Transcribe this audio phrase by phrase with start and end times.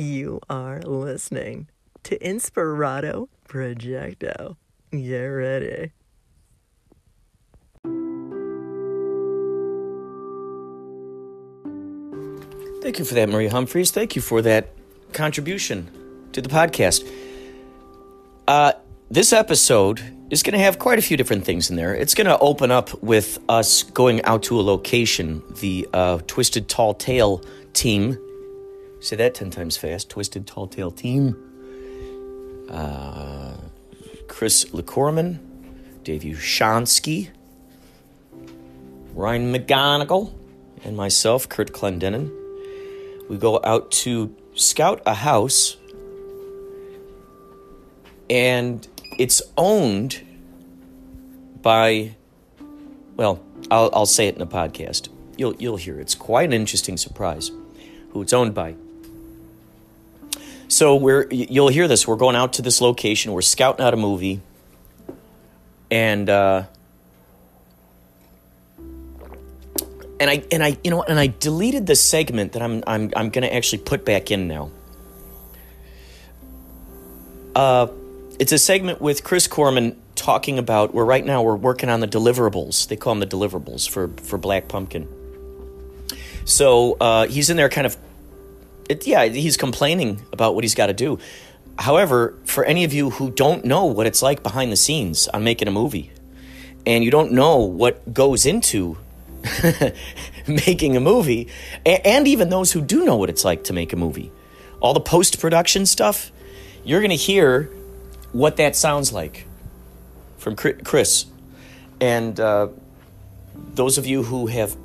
[0.00, 1.68] You are listening
[2.04, 4.56] to Inspirato Projecto.
[4.90, 5.92] Get ready.
[12.80, 13.90] Thank you for that, Maria Humphreys.
[13.90, 14.68] Thank you for that
[15.12, 15.90] contribution
[16.32, 17.06] to the podcast.
[18.48, 18.72] Uh,
[19.10, 21.94] this episode is going to have quite a few different things in there.
[21.94, 26.70] It's going to open up with us going out to a location, the uh, Twisted
[26.70, 27.44] Tall Tale
[27.74, 28.16] team.
[29.00, 30.10] Say that 10 times fast.
[30.10, 31.36] Twisted Tall Tale team.
[32.70, 33.54] Uh,
[34.28, 35.38] Chris LeCorman,
[36.04, 37.30] Dave Ushansky,
[39.12, 40.32] Ryan McGonigal,
[40.84, 42.30] and myself, Kurt Clendenin.
[43.28, 45.76] We go out to scout a house,
[48.28, 48.86] and
[49.18, 50.22] it's owned
[51.60, 52.14] by,
[53.16, 55.08] well, I'll, I'll say it in the podcast.
[55.36, 55.98] You'll, you'll hear.
[55.98, 57.50] It's quite an interesting surprise
[58.12, 58.76] who it's owned by.
[60.70, 62.06] So we're you'll hear this.
[62.06, 63.32] We're going out to this location.
[63.32, 64.40] We're scouting out a movie,
[65.90, 66.62] and uh,
[70.20, 73.30] and I and I you know and I deleted the segment that I'm I'm I'm
[73.30, 74.70] going to actually put back in now.
[77.56, 77.88] Uh,
[78.38, 82.06] it's a segment with Chris Corman talking about where right now we're working on the
[82.06, 82.86] deliverables.
[82.86, 85.08] They call them the deliverables for for Black Pumpkin.
[86.44, 87.96] So uh, he's in there, kind of.
[88.90, 91.20] It, yeah, he's complaining about what he's got to do.
[91.78, 95.44] However, for any of you who don't know what it's like behind the scenes on
[95.44, 96.10] making a movie,
[96.84, 98.98] and you don't know what goes into
[100.48, 101.46] making a movie,
[101.86, 104.32] and even those who do know what it's like to make a movie,
[104.80, 106.32] all the post production stuff,
[106.84, 107.70] you're going to hear
[108.32, 109.46] what that sounds like
[110.38, 111.26] from Chris.
[112.00, 112.68] And uh,
[113.54, 114.76] those of you who have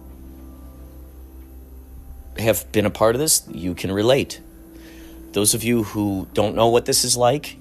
[2.38, 4.42] have been a part of this, you can relate.
[5.32, 7.58] Those of you who don't know what this is like,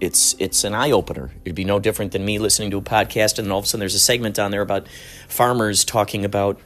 [0.00, 1.30] it's it's an eye opener.
[1.44, 3.80] It'd be no different than me listening to a podcast and all of a sudden
[3.80, 4.86] there's a segment on there about
[5.28, 6.60] farmers talking about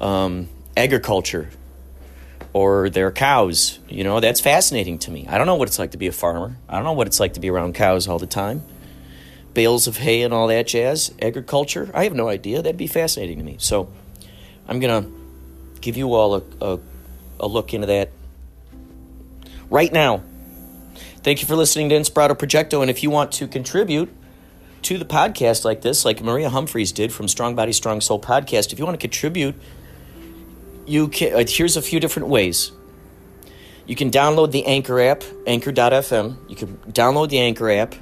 [0.00, 1.50] um, agriculture
[2.52, 3.78] or their cows.
[3.88, 5.26] You know, that's fascinating to me.
[5.28, 6.56] I don't know what it's like to be a farmer.
[6.68, 8.62] I don't know what it's like to be around cows all the time.
[9.54, 11.12] Bales of hay and all that jazz.
[11.20, 12.62] Agriculture, I have no idea.
[12.62, 13.56] That'd be fascinating to me.
[13.58, 13.90] So
[14.66, 15.10] I'm going to
[15.80, 16.78] give you all a, a,
[17.42, 18.10] a look into that
[19.68, 20.22] right now.
[21.22, 22.80] Thank you for listening to Inspirato Projecto.
[22.80, 24.12] And if you want to contribute
[24.82, 28.72] to the podcast like this, like Maria Humphreys did from Strong Body, Strong Soul podcast,
[28.72, 29.54] if you want to contribute,
[30.86, 32.72] you can, uh, here's a few different ways.
[33.86, 36.48] You can download the Anchor app, anchor.fm.
[36.48, 37.94] You can download the Anchor app,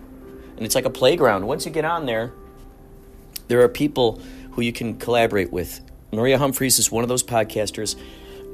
[0.57, 1.47] and it's like a playground.
[1.47, 2.33] Once you get on there,
[3.49, 4.21] there are people
[4.53, 5.81] who you can collaborate with.
[6.13, 7.97] Maria Humphreys is one of those podcasters.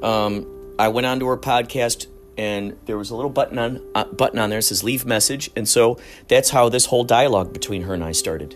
[0.03, 0.45] Um,
[0.79, 2.07] I went onto her podcast,
[2.37, 5.49] and there was a little button on uh, button on there that says "Leave message,"
[5.55, 8.55] and so that's how this whole dialogue between her and I started.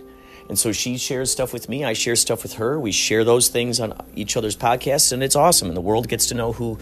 [0.49, 1.85] And so she shares stuff with me.
[1.85, 2.77] I share stuff with her.
[2.77, 5.69] We share those things on each other's podcasts, and it's awesome.
[5.69, 6.77] And the world gets to know who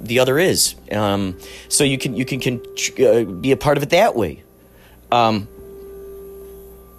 [0.00, 0.74] the other is.
[0.90, 1.38] Um,
[1.68, 2.62] so you can you can, can
[3.04, 4.44] uh, be a part of it that way.
[5.12, 5.46] Um,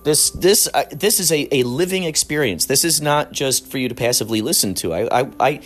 [0.04, 2.66] this this uh, this is a, a living experience.
[2.66, 4.94] This is not just for you to passively listen to.
[4.94, 5.62] I I I,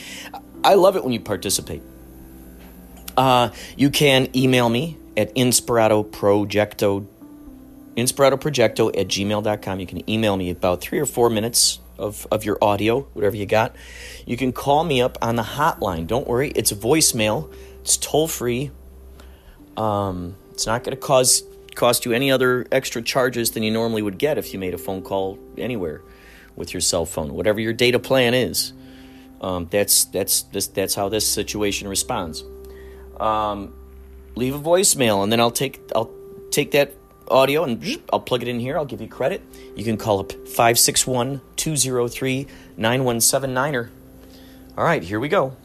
[0.64, 1.82] I love it when you participate.
[3.18, 7.08] Uh, you can email me at inspiratoprojecto
[7.96, 9.80] inspiratoprojecto at gmail.com.
[9.80, 13.46] You can email me about three or four minutes of, of your audio, whatever you
[13.46, 13.76] got.
[14.26, 16.08] You can call me up on the hotline.
[16.08, 17.54] Don't worry, it's voicemail.
[17.82, 18.72] It's toll free.
[19.78, 21.44] Um, it's not going to cause
[21.76, 24.78] cost you any other extra charges than you normally would get if you made a
[24.78, 26.02] phone call anywhere
[26.56, 28.74] with your cell phone, whatever your data plan is.
[29.40, 32.44] Um, that's that's that's how this situation responds.
[33.22, 33.74] Um,
[34.36, 36.12] leave a voicemail, and then I'll take I'll
[36.50, 36.94] take that
[37.28, 38.78] audio and I'll plug it in here.
[38.78, 39.42] I'll give you credit.
[39.76, 43.90] You can call up 561 203 9179er.
[44.78, 45.56] All right, here we go.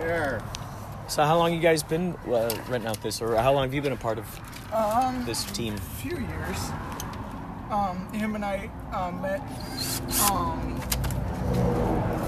[0.00, 0.42] There.
[1.08, 3.82] So, how long you guys been uh, renting out this, or how long have you
[3.82, 4.40] been a part of
[4.72, 5.74] Um, this team?
[5.74, 6.58] A few years.
[7.70, 9.40] Um, him and I uh, met
[10.30, 10.80] um,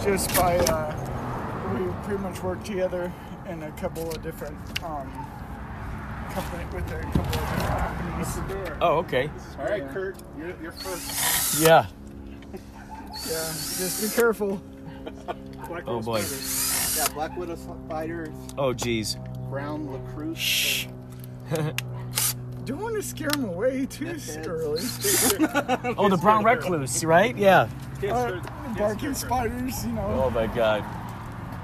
[0.03, 3.13] just by uh, we pretty much worked together
[3.49, 5.11] in a couple of different um,
[6.31, 8.77] company with a couple of different companies.
[8.81, 9.31] Oh, okay.
[9.59, 11.61] All right, Kurt, you're, you're first.
[11.61, 11.87] Yeah.
[13.29, 14.61] Yeah, just be careful.
[15.69, 16.21] Black Oh, boy.
[16.21, 16.97] Spiders.
[16.99, 18.29] Yeah, Black Widow Spiders,
[18.59, 19.17] Oh, geez.
[19.49, 20.35] Brown Lacroix.
[20.35, 20.87] Shh.
[22.67, 24.81] I don't want to scare him away too That's early.
[25.97, 27.37] Oh, the brown recluse, right?
[27.37, 27.69] Yeah.
[28.03, 28.41] Uh,
[28.77, 30.85] barking spiders, you know, Oh my God!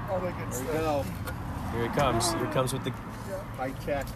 [0.09, 1.05] all that good There we stuff.
[1.25, 1.77] go.
[1.77, 2.31] Here it comes.
[2.31, 2.93] Here it comes with the.
[3.57, 4.07] Bite check.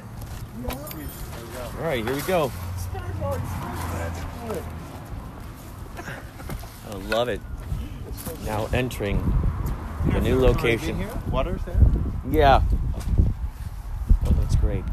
[0.69, 2.53] All right, here we go.
[6.89, 7.41] I love it.
[8.45, 9.17] Now entering
[10.13, 11.05] the new location.
[11.31, 11.77] Water's there?
[12.31, 12.61] Yeah.
[14.25, 14.85] Oh, that's great.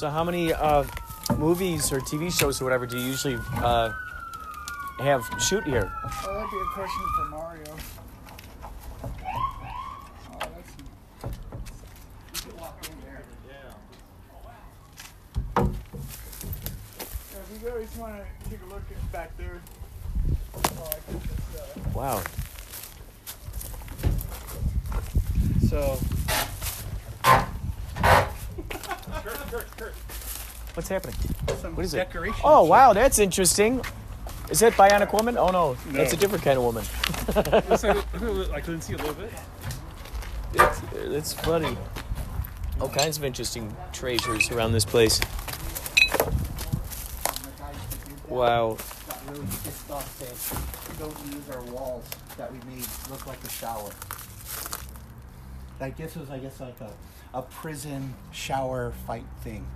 [0.00, 0.84] So, how many uh,
[1.36, 3.92] movies or TV shows or whatever do you usually uh,
[4.98, 5.92] have shoot here?
[6.02, 7.76] Oh, that'd be a question for Mario.
[9.04, 9.10] Oh,
[10.38, 10.72] that's.
[17.34, 19.60] Yeah, if you guys want to take a look at back there.
[20.54, 22.22] Oh, I think it's, uh, Wow.
[25.68, 25.98] So,
[30.74, 31.16] What's happening?
[31.60, 31.98] some What is it?
[31.98, 32.40] decoration.
[32.44, 33.82] Oh, wow, that's interesting.
[34.50, 35.36] Is that Bionic Woman?
[35.36, 35.74] Oh, no.
[35.88, 36.84] That's a different kind of woman.
[37.70, 37.84] Looks
[38.52, 39.32] I couldn't see a little bit.
[40.54, 41.76] It's, it's uh, funny.
[42.80, 45.20] All kinds of interesting treasures around this place.
[48.28, 48.76] Wow.
[49.08, 52.04] Got really pissed off don't use our walls
[52.36, 53.90] that we made look like a shower.
[55.80, 56.90] Like this was, I guess, like a,
[57.32, 59.66] a prison shower fight thing.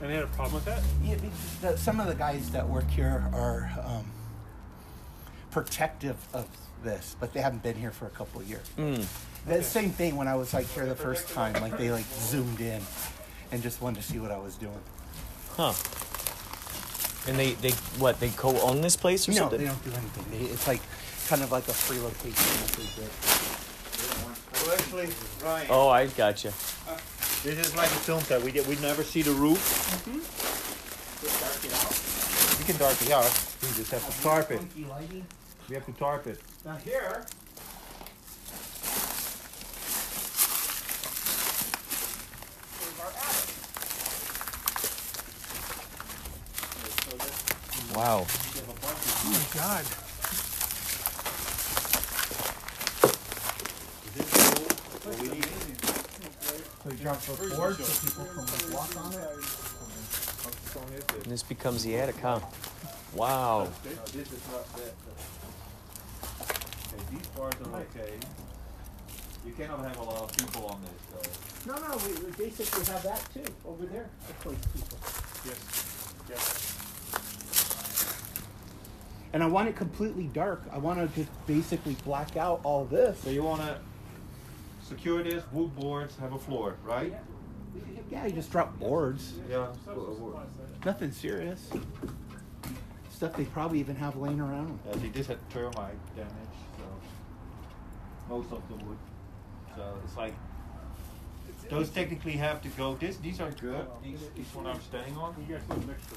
[0.00, 0.82] And they had a problem with that?
[1.02, 1.16] Yeah,
[1.62, 4.04] the, some of the guys that work here are um,
[5.50, 6.46] protective of
[6.84, 8.66] this, but they haven't been here for a couple of years.
[9.46, 12.60] The same thing when I was like here the first time, like they like zoomed
[12.60, 12.82] in
[13.52, 14.78] and just wanted to see what I was doing.
[15.56, 15.72] Huh.
[17.28, 19.58] And they, they what, they co own this place or No, something?
[19.60, 20.24] they don't do anything.
[20.30, 20.80] They, it's like
[21.28, 23.10] kind of like a free location that they get.
[24.66, 25.08] Well, actually,
[25.42, 26.52] Ryan, Oh, I gotcha.
[27.46, 28.42] This is like a film set.
[28.42, 29.60] We did, we never see the roof.
[30.04, 30.18] Mm-hmm.
[32.58, 33.30] We can dark it out.
[33.62, 34.58] We just have to tarp it.
[34.58, 35.24] Funky lighting.
[35.68, 36.40] We have to tarp it.
[36.64, 37.24] Now here,
[42.82, 43.54] is our attic.
[47.96, 48.26] Wow.
[49.24, 49.86] oh my god.
[56.86, 59.20] So you drop the board so people can like walk on it.
[61.24, 62.38] And this becomes the attic, huh?
[63.12, 63.66] Wow.
[63.82, 64.94] This is not that.
[66.92, 68.12] Okay, these parts are okay.
[69.44, 70.92] You cannot have a lot of people on this,
[71.64, 71.74] though.
[71.74, 74.08] No, no, we, we basically have that too over there.
[74.28, 74.98] to place people.
[75.44, 75.58] Yes.
[76.28, 76.76] Yes.
[79.32, 80.62] And I want it completely dark.
[80.70, 83.18] I want to just basically black out all this.
[83.24, 83.80] So you wanna
[84.86, 87.14] secure this, wood boards, have a floor, right?
[88.10, 89.34] Yeah, you just drop boards.
[89.50, 89.66] Yeah.
[90.84, 91.70] Nothing serious.
[93.10, 94.78] Stuff they probably even have laying around.
[94.86, 96.30] Yeah, see, this had termite damage,
[96.76, 96.84] so
[98.28, 98.98] most of the wood.
[99.74, 100.34] So it's like
[101.68, 102.94] those technically have to go.
[102.94, 103.86] This these are good.
[104.04, 105.34] These these one I'm standing on.
[105.48, 106.16] You guys do a mixture.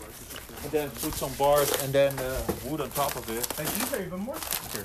[0.63, 3.47] And then put some bars and then uh, wood on top of it.
[3.59, 4.83] And these are even more secure.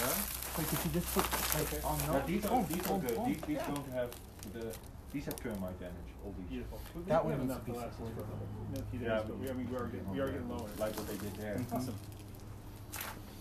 [0.00, 0.41] Yeah.
[0.58, 2.26] Like if you just put like on Yeah, those.
[2.26, 3.14] these are these are good.
[3.16, 3.24] boom.
[3.28, 3.66] These, these Yeah.
[3.68, 4.10] don't have
[4.52, 4.64] the
[5.12, 6.10] these have termite damage.
[6.24, 6.48] All these.
[6.48, 6.78] Beautiful.
[6.94, 8.38] We- That we one have enough to last for a couple-
[8.72, 10.68] a few days, Yeah, but we, I mean, we are getting, we are getting lower.
[10.78, 11.60] Like what they did there.
[11.72, 11.94] Awesome.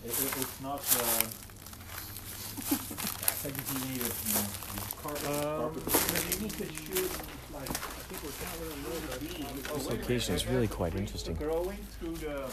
[0.04, 0.80] It, it, it's not.
[0.80, 1.24] Uh,
[3.44, 4.14] technically needed.
[4.28, 4.46] You know,
[5.02, 5.84] carpet, Um, carpet.
[6.34, 7.12] You need to shoot
[7.54, 7.74] like I
[8.08, 9.74] think we're kind of a little bit.
[9.74, 11.36] This location is really quite interesting.
[11.36, 12.50] Growing through the.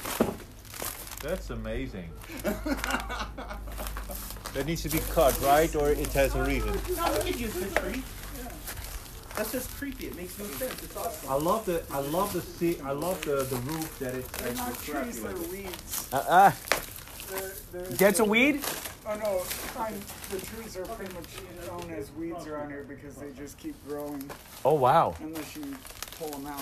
[1.23, 2.11] That's amazing.
[4.59, 5.73] that needs to be cut, right?
[5.77, 6.73] Or it has a reason.
[6.97, 8.03] No, we could use this tree.
[9.37, 10.09] That's just creepy.
[10.09, 10.83] It makes no sense.
[10.83, 11.31] It's awesome.
[11.31, 14.55] I love the I love the see I love the, the roof that it's They're
[14.55, 16.09] not trees, they're like weeds.
[16.13, 16.51] Uh, uh,
[17.31, 18.57] They're, they're, that's a weed?
[19.07, 19.39] Oh no,
[19.79, 19.95] fine.
[20.31, 21.29] The trees are pretty much
[21.69, 24.29] known as weeds around here because they just keep growing
[24.65, 25.15] Oh, wow.
[25.21, 25.63] unless you
[26.19, 26.61] pull them out.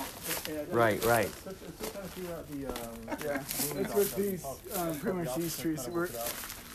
[0.70, 1.28] Right, right.
[1.28, 2.94] Still, still trying to figure out the, um,
[3.24, 3.42] Yeah,
[3.74, 4.44] that's what these,
[4.76, 5.88] um, pretty much these trees.
[5.88, 6.08] We're,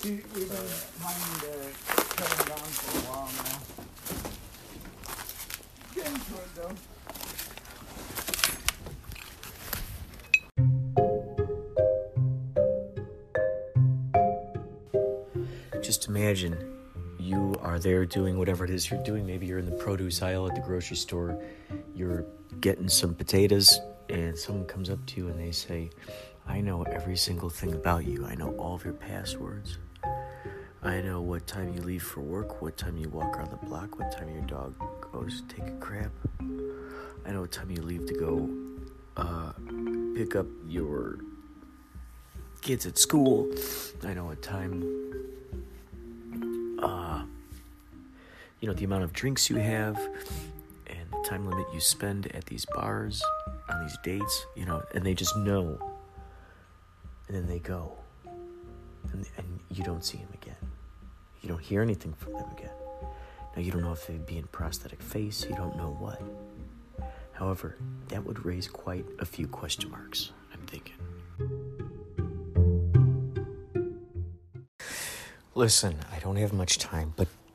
[0.03, 0.67] we, we've been
[0.99, 1.51] trying to
[1.95, 3.59] cut them down for a while now.
[5.93, 6.75] Get into it though.
[15.81, 16.80] Just imagine
[17.31, 19.25] you are there doing whatever it is you're doing.
[19.25, 21.41] Maybe you're in the produce aisle at the grocery store,
[21.95, 22.25] you're
[22.59, 25.89] getting some potatoes, and someone comes up to you and they say,
[26.47, 28.25] I know every single thing about you.
[28.25, 29.77] I know all of your passwords.
[30.83, 33.99] I know what time you leave for work, what time you walk around the block,
[33.99, 34.73] what time your dog
[35.11, 36.11] goes to take a crap.
[37.25, 38.49] I know what time you leave to go
[39.15, 39.51] uh,
[40.15, 41.19] pick up your
[42.61, 43.51] kids at school.
[44.03, 44.83] I know what time,
[48.61, 49.97] you know, the amount of drinks you have
[50.87, 53.21] and the time limit you spend at these bars
[53.69, 55.77] on these dates, you know, and they just know.
[57.27, 57.91] And then they go.
[59.11, 60.55] And, and you don't see them again.
[61.41, 62.69] You don't hear anything from them again.
[63.55, 66.21] Now, you don't know if they'd be in prosthetic face, you don't know what.
[67.33, 67.77] However,
[68.09, 70.95] that would raise quite a few question marks, I'm thinking.
[75.55, 77.27] Listen, I don't have much time, but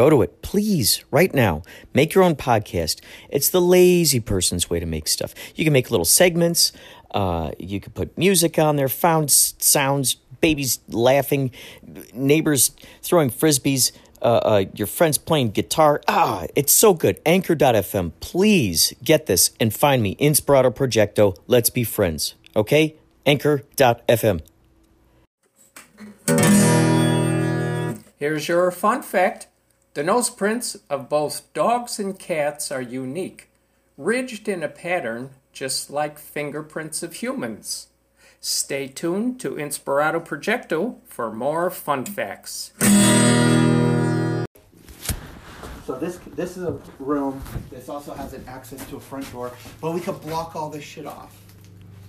[0.00, 1.62] Go to it, please, right now.
[1.92, 3.02] Make your own podcast.
[3.28, 5.34] It's the lazy person's way to make stuff.
[5.54, 6.72] You can make little segments.
[7.10, 11.50] Uh, you can put music on there, found sounds, babies laughing,
[12.14, 12.70] neighbors
[13.02, 13.92] throwing frisbees,
[14.22, 16.00] uh, uh, your friends playing guitar.
[16.08, 17.20] Ah, it's so good.
[17.26, 18.12] Anchor.fm.
[18.20, 21.36] Please get this and find me, Inspirato Projecto.
[21.46, 22.36] Let's be friends.
[22.56, 22.96] Okay?
[23.26, 24.40] Anchor.fm.
[28.16, 29.46] Here's your fun fact
[29.94, 33.50] the nose prints of both dogs and cats are unique,
[33.96, 37.88] ridged in a pattern just like fingerprints of humans.
[38.40, 42.72] Stay tuned to Inspirato Projecto for more fun facts.
[45.84, 47.42] So this this is a room.
[47.70, 50.84] This also has an access to a front door, but we could block all this
[50.84, 51.36] shit off.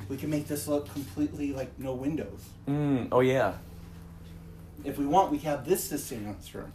[0.08, 2.42] We can make this look completely like no windows.
[2.68, 3.54] Mm, oh, yeah.
[4.84, 6.74] If we want, we have this to seance room.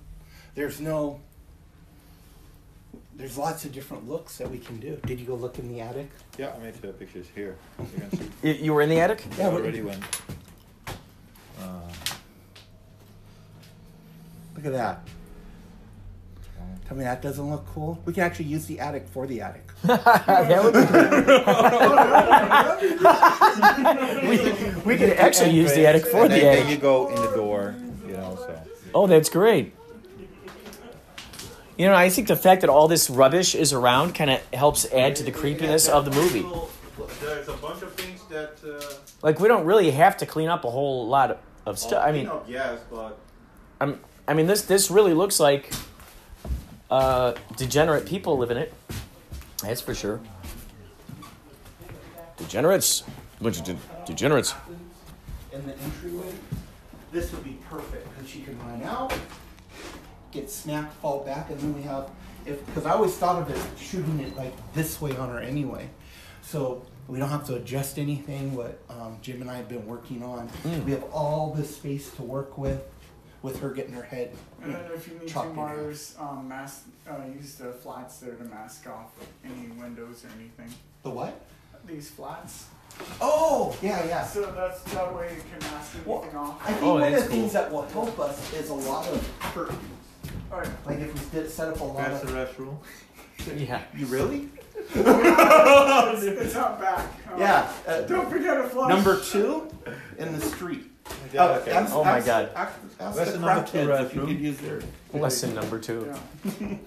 [0.56, 1.20] There's no.
[3.14, 4.98] There's lots of different looks that we can do.
[5.06, 6.10] Did you go look in the attic?
[6.36, 7.56] Yeah, I made uh, pictures here.
[7.78, 8.10] You.
[8.42, 9.22] You, you were in the attic?
[9.38, 10.02] Yeah, I already went.
[11.60, 11.80] Uh,
[14.56, 15.06] Look at that.
[16.88, 18.00] Tell me that doesn't look cool.
[18.06, 19.66] We can actually use the attic for the attic.
[19.82, 20.72] that would
[24.20, 26.70] be we, we could actually use the attic for and the then, then attic.
[26.70, 27.74] you go in the door,
[28.06, 28.36] you know.
[28.36, 28.60] So
[28.94, 29.74] Oh, that's great.
[31.76, 34.90] You know, I think the fact that all this rubbish is around kind of helps
[34.92, 36.46] add to the creepiness of the movie.
[37.20, 38.54] There's a bunch of things that.
[38.64, 42.02] Uh, Like, we don't really have to clean up a whole lot of, of stuff.
[42.06, 43.18] I mean, yes, but
[43.80, 45.70] I'm, I mean, this this really looks like
[46.90, 48.72] uh, degenerate people live in it.
[49.62, 50.20] That's for sure.
[52.36, 53.02] Degenerates,
[53.40, 54.54] bunch of de- degenerates.
[55.52, 56.32] in the entryway,
[57.12, 59.12] this would be perfect because she can run out,
[60.36, 62.10] get smacked, fall back, and then we have
[62.44, 65.88] if because I always thought of it shooting it like this way on her anyway,
[66.42, 68.54] so we don't have to adjust anything.
[68.54, 70.48] What um, Jim and I have been working on,
[70.84, 72.82] we have all this space to work with,
[73.42, 74.34] with her getting her head.
[74.62, 75.76] And then if you need to, chopped in half.
[75.76, 79.10] Mars, um, mask, uh, use the flats there to mask off
[79.44, 80.72] any windows or anything.
[81.02, 81.40] The what?
[81.86, 82.66] These flats.
[83.20, 84.24] Oh, yeah, yeah.
[84.24, 86.62] So that's that way you can mask everything Well, anything off.
[86.62, 87.28] I think Oh, one of the cool.
[87.28, 89.20] things that will help us is a lot of
[90.50, 90.68] curtains.
[90.86, 90.86] Alright.
[90.86, 92.56] Like if we did set up a lot that's the of.
[92.56, 92.76] restroom.
[93.56, 93.82] Yeah.
[93.94, 94.48] You really?
[94.94, 97.06] it's, it's not back.
[97.32, 97.70] Um, Yeah.
[97.86, 98.88] Uh, Don't forget to flush.
[98.88, 99.68] Number two,
[100.18, 100.90] in the street.
[101.32, 101.70] Yeah, Uh, okay.
[101.72, 102.50] ask- Oh my ask- God.
[102.56, 104.80] Ask, ask That's the the number two if you could use their.
[105.12, 106.12] Lesson number two.
[106.60, 106.76] Yeah.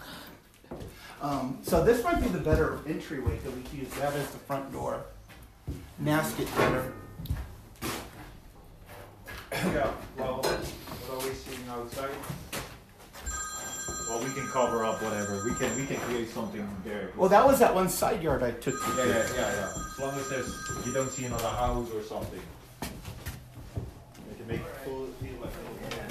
[1.21, 4.37] Um, so this might be the better entryway that we could use that as the
[4.37, 5.01] front door.
[5.97, 6.93] Mask it better.
[9.51, 12.09] Yeah, well, what are we seeing outside?
[14.09, 15.43] Well, we can cover up whatever.
[15.45, 17.11] We can we can create something there.
[17.15, 19.07] Well, that was that one side yard I took you yeah, to.
[19.09, 19.73] yeah, yeah, yeah.
[19.91, 20.51] As long as there's
[20.83, 22.39] you don't see another house or something.
[22.81, 26.09] We can make it full feel like a little man.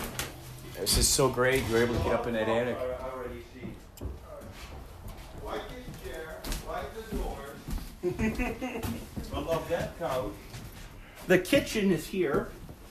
[0.79, 1.65] This is so great.
[1.69, 2.77] You're able to get up in that attic.
[2.79, 3.69] I, I already see.
[5.45, 6.37] Wipe this chair,
[6.69, 7.57] wipe the doors.
[9.35, 10.33] I love that couch.
[11.27, 12.49] The kitchen is here,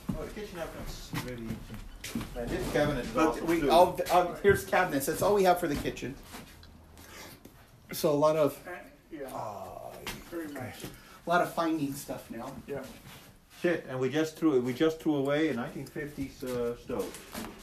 [0.09, 1.47] Oh, the kitchen cabinet's really.
[2.35, 3.71] Man, this cabinet is but awesome we too.
[3.71, 5.05] all um, here's cabinets.
[5.07, 6.15] That's all we have for the kitchen.
[7.91, 8.57] So a lot of
[9.11, 9.27] yeah.
[9.33, 9.91] uh,
[10.29, 10.83] Very nice.
[10.83, 12.51] a lot of finding stuff now.
[12.67, 12.79] Yeah.
[13.61, 14.63] Shit, and we just threw it.
[14.63, 17.53] we just threw away a 1950s uh, stove.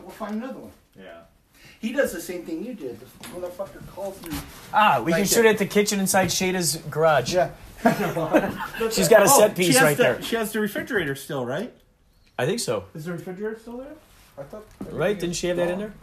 [0.00, 0.72] We'll find another one.
[0.98, 1.20] Yeah.
[1.78, 2.98] He does the same thing you did.
[2.98, 4.36] This motherfucker calls me.
[4.72, 5.50] Ah, we Like can shoot it.
[5.50, 7.34] at the kitchen inside Shada's garage.
[7.34, 7.50] Yeah.
[8.90, 10.22] She's got a Oh, set piece right the- there.
[10.22, 11.72] She has the refrigerator still, right?
[12.38, 12.84] I think so.
[12.94, 13.94] Is the refrigerator still there?
[14.38, 14.64] I thought.
[14.90, 15.18] Right?
[15.18, 15.94] Didn't she have that in there?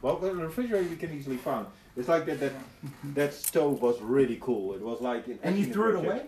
[0.00, 1.66] Well, the refrigerator we can easily find.
[1.96, 2.40] It's like that.
[2.40, 2.52] That
[3.14, 4.74] that stove was really cool.
[4.74, 5.26] It was like.
[5.26, 6.22] an And you etching threw it away?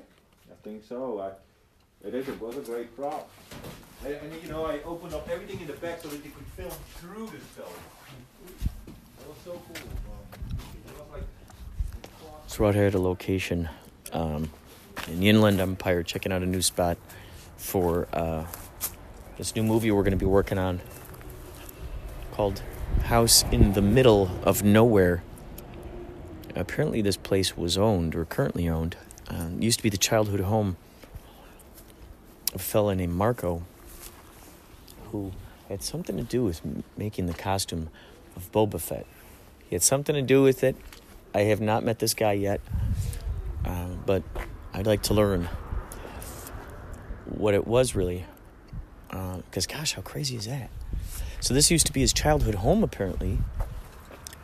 [0.51, 1.21] I think so.
[1.21, 2.29] I, it is.
[2.29, 3.31] It was a great prop.
[4.05, 6.47] And, and you know, I opened up everything in the back so that you could
[6.55, 7.79] film through the stove.
[8.87, 9.77] That was so cool.
[9.77, 11.23] It was like.
[12.47, 13.71] So we're out here at a location
[14.13, 14.51] um,
[15.09, 16.99] in the Inland Empire, checking out a new spot
[17.57, 18.45] for uh,
[19.37, 20.81] this new movie we're going to be working on
[22.33, 22.63] called
[23.05, 25.23] House in the Middle of Nowhere.
[26.55, 28.97] Apparently, this place was owned or currently owned.
[29.29, 30.77] Uh, used to be the childhood home
[32.53, 33.63] of a fella named Marco,
[35.11, 35.33] who
[35.69, 36.61] had something to do with
[36.97, 37.89] making the costume
[38.37, 39.07] of Boba Fett.
[39.69, 40.77] He had something to do with it.
[41.35, 42.61] I have not met this guy yet,
[43.65, 44.23] uh, but
[44.73, 45.49] I'd like to learn
[47.25, 48.27] what it was really.
[49.15, 50.71] Because, gosh, how crazy is that?
[51.41, 53.39] So, this used to be his childhood home, apparently,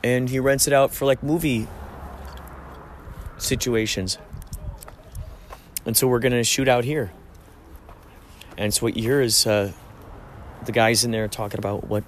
[0.04, 1.66] and he rents it out for like movie
[3.38, 4.18] situations.
[5.84, 7.10] And so, we're going to shoot out here.
[8.56, 9.72] And so, what you hear is uh,
[10.64, 12.04] the guys in there talking about what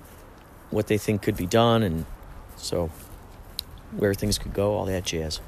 [0.71, 2.07] what they think could be done, and
[2.57, 2.91] so
[3.97, 5.41] where things could go, all that jazz.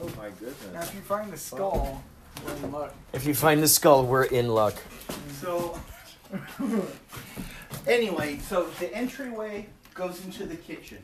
[0.00, 0.88] Oh my Now, goodness.
[0.88, 2.04] if you find the skull,
[2.44, 2.94] we're in luck.
[3.14, 4.74] If you find the skull, we're in luck.
[5.40, 5.80] So,
[7.86, 10.98] anyway, so the entryway goes into the kitchen.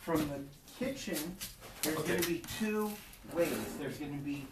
[0.00, 0.38] From the
[0.78, 1.18] kitchen,
[1.82, 2.92] there's going to be two
[3.32, 3.48] ways.
[3.80, 4.46] There's going to be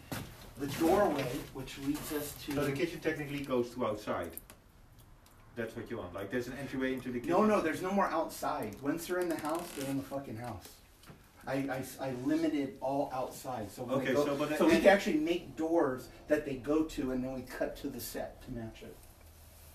[0.59, 2.55] the doorway, which leads us to.
[2.55, 4.31] So the kitchen technically goes to outside.
[5.55, 6.15] That's what you want.
[6.15, 7.31] Like there's an entryway into the kitchen.
[7.31, 8.75] No, no, there's no more outside.
[8.81, 10.67] Once they're in the house, they're in the fucking house.
[11.47, 15.17] I, I, I limited all outside, so Okay, go, so but so we can actually
[15.17, 18.81] make doors that they go to, and then we cut to the set to match
[18.81, 18.95] it.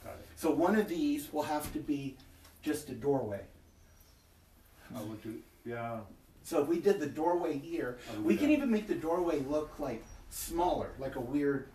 [0.04, 0.26] Got it.
[0.36, 2.16] So one of these will have to be
[2.62, 3.40] just a doorway.
[4.94, 5.38] I would do.
[5.64, 6.00] Yeah.
[6.44, 8.52] So if we did the doorway here, we can that.
[8.52, 11.68] even make the doorway look like smaller, like a weird.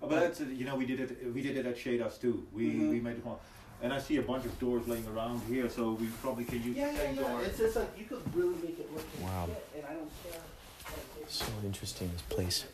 [0.00, 2.46] Oh, but that's uh, you know we did it we did it at Shadas too.
[2.54, 2.90] We Mhm.
[2.90, 3.36] we made one.
[3.84, 6.74] And I see a bunch of doors laying around here, so we probably can use
[6.74, 7.22] Yeah, the yeah, same yeah.
[7.28, 7.42] door.
[7.42, 9.44] It's just like you could really make it look Wow.
[9.46, 10.40] shit, and I don't care.
[11.28, 12.64] So interesting, this place.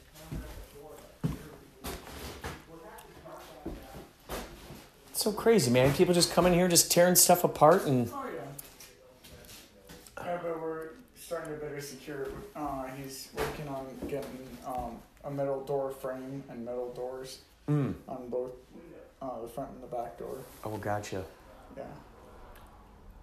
[5.10, 5.92] It's so crazy, man.
[5.94, 10.24] People just come in here, just tearing stuff apart, and Oh yeah.
[10.24, 12.28] Yeah, but we're starting to better secure.
[12.54, 17.94] Uh, he's working on getting um, a metal door frame and metal doors mm.
[18.06, 18.52] on both
[19.22, 20.36] uh, the front and the back door.
[20.64, 21.24] oh, gotcha.
[21.76, 21.82] Yeah.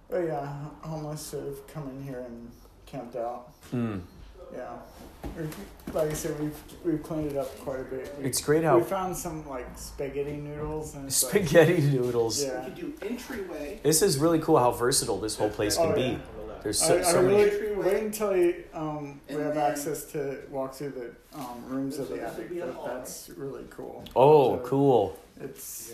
[0.09, 0.47] But yeah,
[0.81, 2.49] homeless have come in here and
[2.85, 3.49] camped out.
[3.73, 4.01] Mm.
[4.53, 4.77] Yeah.
[5.93, 8.15] Like I said, we've we've cleaned it up quite a bit.
[8.17, 12.41] We, It's great how we found some like spaghetti noodles and it's like- spaghetti noodles.
[12.41, 12.59] Yeah.
[12.59, 13.79] We could do entryway.
[13.83, 16.01] This is really cool how versatile this whole place can Oh, be.
[16.01, 16.17] yeah.
[16.63, 17.35] There's so, I, I so many.
[17.43, 21.99] really wait until you, um, we have then- access to walk through the um, rooms
[21.99, 22.49] of the attic.
[22.49, 24.03] be a That, hall, that's really cool.
[24.15, 25.19] Oh, So cool.
[25.41, 25.93] It's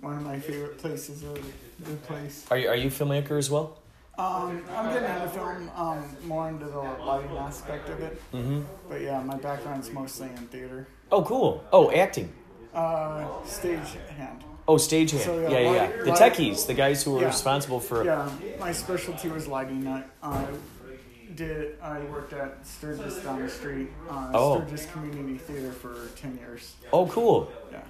[0.00, 1.38] one of my favorite places of
[1.80, 2.46] the place.
[2.50, 3.78] Are you, are you a filmmaker as well?
[4.16, 8.22] Um, I'm getting into film, um, more into the lighting aspect of it.
[8.32, 8.62] Mm-hmm.
[8.88, 10.86] But yeah, my background's mostly in theater.
[11.10, 11.64] Oh, cool.
[11.72, 12.32] Oh, acting.
[12.72, 13.80] Uh, stage
[14.16, 14.44] hand.
[14.66, 15.20] Oh, stagehand.
[15.24, 16.02] So, yeah, yeah, yeah, light- yeah.
[16.04, 17.26] The light- techies, the guys who are Yeah.
[17.26, 18.04] responsible for.
[18.04, 19.86] Yeah, my specialty was lighting.
[19.86, 20.46] I, I
[21.34, 21.76] did.
[21.82, 23.88] I worked at Sturgis down the street.
[24.08, 24.56] Uh, Oh.
[24.60, 26.74] Sturgis Community Theater for ten years.
[26.92, 27.52] Oh, cool.
[27.70, 27.80] Yeah.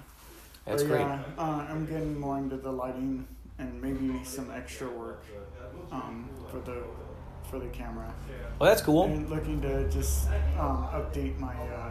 [0.65, 1.01] That's But great.
[1.01, 3.27] Yeah, uh, I'm getting more into the lighting
[3.59, 5.25] and maybe some extra work
[5.93, 6.83] um, for the
[7.51, 8.13] for the camera.
[8.59, 9.05] Well, that's cool.
[9.05, 11.91] And looking to just um, update my uh,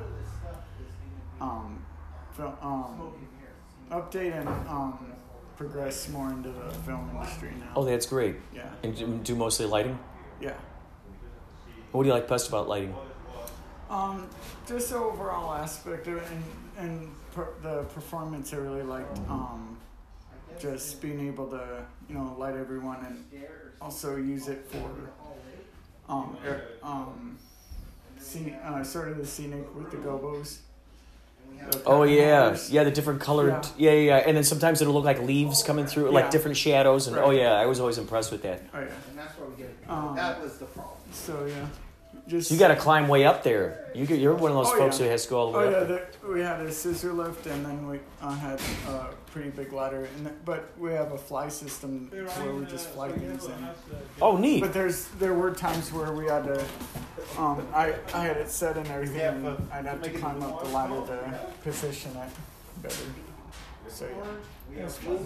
[1.40, 1.84] um,
[2.32, 3.14] fil- um,
[3.92, 5.14] update and um,
[5.56, 7.72] progress more into the film industry now.
[7.76, 8.38] Oh, that's great.
[8.54, 10.00] yeah, And do- do mostly lighting?
[10.42, 10.54] yeah.
[11.92, 12.96] What do you like best about lighting?
[13.88, 14.28] Um,
[14.68, 19.18] just the overall aspect of it and, and per, the performance, I really liked.
[19.30, 19.78] Um,
[20.60, 23.44] just being able to, you know, light everyone and
[23.82, 24.90] also use it for,
[26.08, 27.38] um, air, um,
[28.20, 30.60] scenic, uh, sort of the scenic with the gobos.
[31.72, 32.72] The Oh yeah, colors.
[32.72, 33.92] yeah, the different colored, yeah.
[33.92, 37.18] yeah, yeah, and then sometimes it'll look like leaves coming through, like different shadows, and
[37.18, 38.62] oh yeah, I was always impressed with that.
[38.74, 38.88] Oh yeah.
[39.10, 39.78] And that's where we get it.
[39.90, 40.98] Um, that was the problem.
[41.12, 41.66] So yeah,
[42.28, 43.92] just You got to climb way up there.
[43.94, 45.06] You get, you're one of those Oh, folks yeah.
[45.06, 45.88] who has to go all the Oh way yeah, up.
[45.90, 46.08] there.
[46.22, 50.08] the, we had a scissor lift, and then we uh, had a pretty big ladder.
[50.16, 53.68] And th- but we have a fly system where we just fly things in.
[54.22, 54.62] Oh, neat.
[54.62, 56.66] But there's there were times where we had to.
[57.38, 59.20] Um, I I had it set and everything.
[59.46, 62.30] and I'd have to climb up the ladder to position it
[62.82, 62.96] better.
[63.90, 64.08] So
[64.74, 65.20] yeah, it was fun.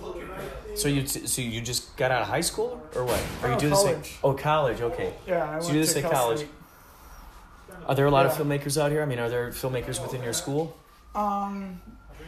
[0.76, 3.22] So you so you just got out of high school or what?
[3.44, 3.86] Or you Oh, do this?
[3.86, 4.18] At, college.
[4.24, 4.82] oh, college.
[4.82, 5.14] Okay.
[5.28, 6.38] Yeah, I So went you do this to at college?
[6.40, 6.50] State.
[7.88, 9.02] Are there a lot of filmmakers out here?
[9.02, 10.76] I mean, are there filmmakers within your school?
[11.16, 11.82] Um,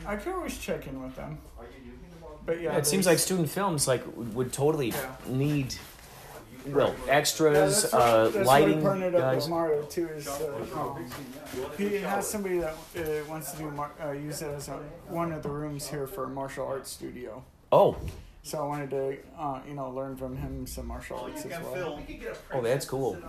[0.06, 1.38] I could always check in with them.
[2.46, 5.16] But yeah, it seems like student films like would would totally Yeah.
[5.28, 5.76] need
[6.66, 9.36] well Yeah, extras, that's uh, what, that's lighting what I partnered up guys.
[9.44, 10.08] with Mario too.
[10.08, 11.06] Is uh, um,
[11.78, 15.32] he has somebody that uh, wants to do mar- uh, use it as a, one
[15.32, 17.44] of the rooms here for a martial arts studio.
[17.72, 17.98] Oh,
[18.42, 22.02] So I wanted to, uh, you know, learn from him some martial arts as well.
[22.54, 23.18] oh, that's cool.
[23.22, 23.28] Yeah.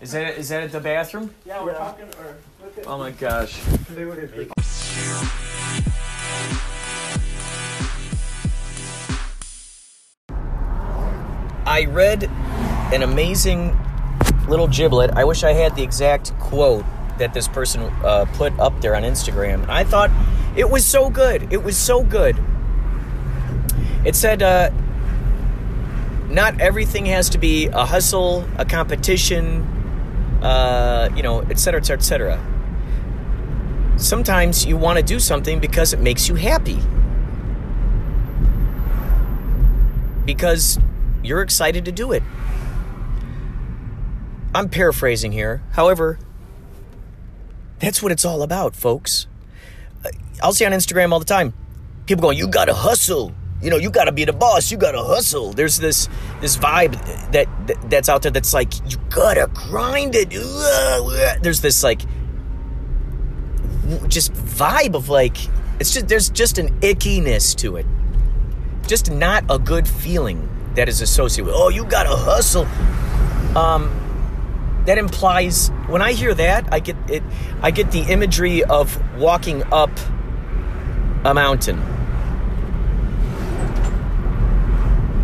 [0.00, 1.34] Is that is that at the bathroom?
[1.44, 2.06] Yeah, we're talking.
[2.20, 2.86] Or look at.
[2.86, 3.60] Oh my gosh.
[3.90, 4.48] They would agree.
[11.66, 12.24] I read
[12.94, 13.78] an amazing
[14.48, 15.10] little giblet.
[15.10, 16.84] I wish I had the exact quote
[17.18, 19.68] that this person uh, put up there on Instagram.
[19.68, 20.10] I thought
[20.56, 21.52] it was so good.
[21.52, 22.36] It was so good.
[24.04, 24.70] It said, uh,
[26.28, 29.66] "Not everything has to be a hustle, a competition,
[30.42, 33.98] uh, you know, etc., etc., et cetera, et cetera.
[33.98, 36.78] Sometimes you want to do something because it makes you happy."
[40.24, 40.78] Because
[41.22, 42.22] you're excited to do it.
[44.54, 45.62] I'm paraphrasing here.
[45.72, 46.18] However,
[47.78, 49.26] that's what it's all about, folks.
[50.04, 50.10] Uh,
[50.42, 51.54] I'll see on Instagram all the time
[52.08, 54.70] people going, "You gotta hustle." You know, you gotta be the boss.
[54.70, 55.52] You gotta hustle.
[55.52, 56.08] There's this
[56.40, 56.92] this vibe
[57.32, 60.30] that, that that's out there that's like you gotta grind it.
[61.42, 62.02] There's this like
[64.06, 65.36] just vibe of like
[65.80, 67.86] it's just there's just an ickiness to it
[68.86, 72.66] just not a good feeling that is associated with oh you gotta hustle
[73.56, 73.90] um
[74.86, 77.22] that implies when i hear that i get it
[77.62, 79.90] i get the imagery of walking up
[81.24, 81.82] a mountain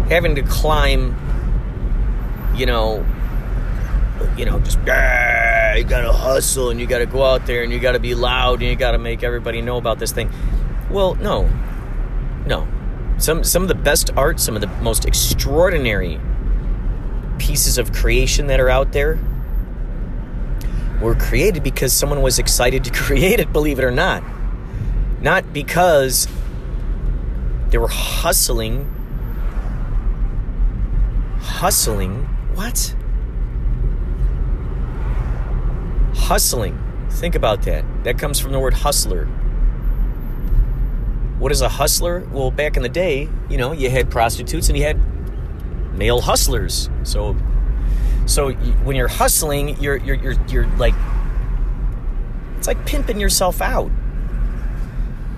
[0.08, 1.16] having to climb
[2.54, 3.04] you know
[4.36, 7.78] you know just "Ah, you gotta hustle and you gotta go out there and you
[7.78, 10.30] gotta be loud and you gotta make everybody know about this thing.
[10.90, 11.48] Well no.
[12.46, 12.66] No.
[13.18, 16.20] Some some of the best art, some of the most extraordinary
[17.38, 19.18] pieces of creation that are out there
[21.00, 24.22] were created because someone was excited to create it, believe it or not.
[25.20, 26.28] Not because
[27.70, 28.93] they were hustling
[31.44, 32.94] hustling what?
[36.14, 36.78] Hustling.
[37.10, 37.84] Think about that.
[38.04, 39.26] That comes from the word hustler.
[41.38, 42.26] What is a hustler?
[42.30, 44.98] Well, back in the day, you know, you had prostitutes and you had
[45.94, 46.88] male hustlers.
[47.02, 47.36] So,
[48.26, 50.94] so when you're hustling, you're you're you're, you're like,
[52.56, 53.90] it's like pimping yourself out.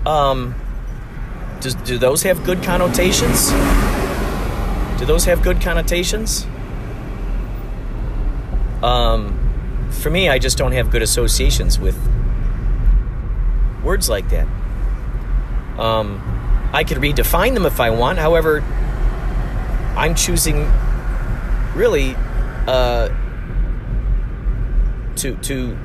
[0.05, 0.53] Um,
[1.61, 3.51] does do those have good connotations?
[4.97, 6.45] Do those have good connotations?
[8.81, 11.97] Um, for me, I just don't have good associations with
[13.83, 14.47] words like that.
[15.79, 16.21] Um,
[16.73, 18.19] I could redefine them if I want.
[18.19, 18.61] However,
[19.95, 20.71] I'm choosing
[21.75, 22.15] really
[22.67, 23.09] uh,
[25.17, 25.77] to to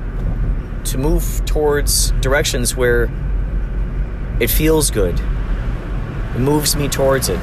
[0.85, 3.09] to move towards directions where
[4.39, 5.19] it feels good.
[6.35, 7.39] It moves me towards it.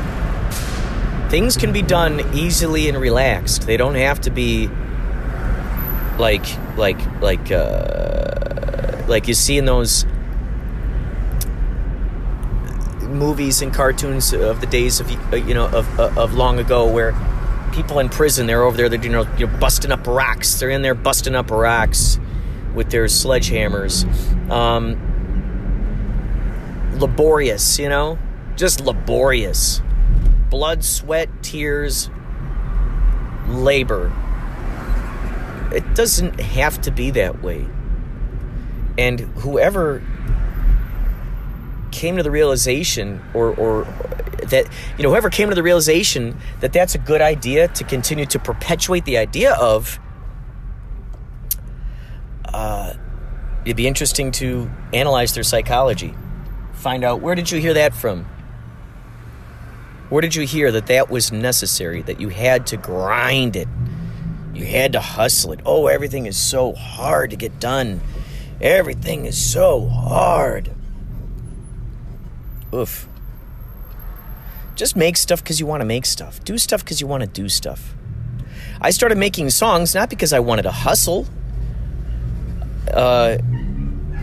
[1.30, 3.62] Things can be done easily and relaxed.
[3.62, 4.68] They don't have to be
[6.18, 6.44] like
[6.76, 10.04] like like uh, like you see in those
[13.02, 17.14] movies and cartoons of the days of uh, you know of, of long ago where
[17.72, 20.58] people in prison they're over there they're you know you're busting up rocks.
[20.58, 22.18] They're in there busting up rocks
[22.74, 24.04] with their sledgehammers.
[24.50, 24.98] Um,
[26.98, 28.18] laborious you know?
[28.56, 29.80] Just laborious
[30.50, 32.10] blood sweat tears
[33.48, 34.12] labor.
[35.72, 37.66] It doesn't have to be that way.
[38.98, 40.02] And whoever
[41.92, 43.84] came to the realization or or
[44.48, 48.26] that you know whoever came to the realization that that's a good idea to continue
[48.26, 49.98] to perpetuate the idea of
[52.46, 52.94] uh,
[53.64, 56.14] it'd be interesting to analyze their psychology.
[56.74, 58.26] Find out where did you hear that from
[60.10, 63.68] where did you hear that that was necessary that you had to grind it
[64.54, 65.60] You had to hustle it.
[65.64, 68.00] Oh, everything is so hard to get done.
[68.60, 70.70] Everything is so hard.
[72.74, 73.08] Oof.
[74.74, 76.44] Just make stuff because you want to make stuff.
[76.44, 77.94] Do stuff because you want to do stuff.
[78.82, 81.26] I started making songs not because I wanted to hustle.
[82.92, 83.38] Uh,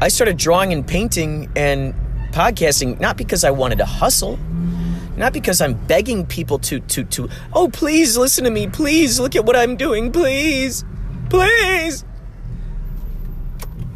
[0.01, 1.95] I started drawing and painting and
[2.31, 4.37] podcasting not because I wanted to hustle,
[5.17, 9.35] not because I'm begging people to to to oh please listen to me, please look
[9.35, 10.85] at what I'm doing, please,
[11.29, 12.05] please.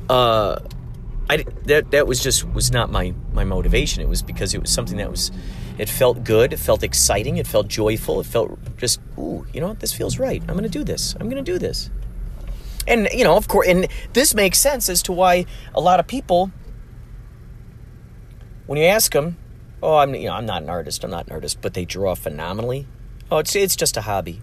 [0.09, 0.59] Uh,
[1.29, 4.01] I that that was just was not my my motivation.
[4.01, 5.31] It was because it was something that was
[5.77, 9.69] it felt good, it felt exciting, it felt joyful, it felt just ooh, you know
[9.69, 10.41] what, this feels right.
[10.47, 11.15] I'm gonna do this.
[11.19, 11.89] I'm gonna do this.
[12.87, 16.07] And you know, of course, and this makes sense as to why a lot of
[16.07, 16.51] people,
[18.65, 19.37] when you ask them,
[19.81, 21.03] "Oh, I'm you know I'm not an artist.
[21.03, 22.87] I'm not an artist," but they draw phenomenally.
[23.29, 24.41] Oh, it's it's just a hobby.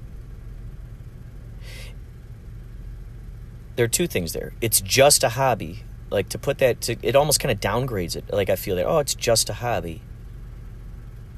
[3.76, 4.52] There are two things there.
[4.60, 5.84] It's just a hobby.
[6.10, 8.24] Like to put that to it almost kind of downgrades it.
[8.32, 10.02] Like I feel that oh, it's just a hobby.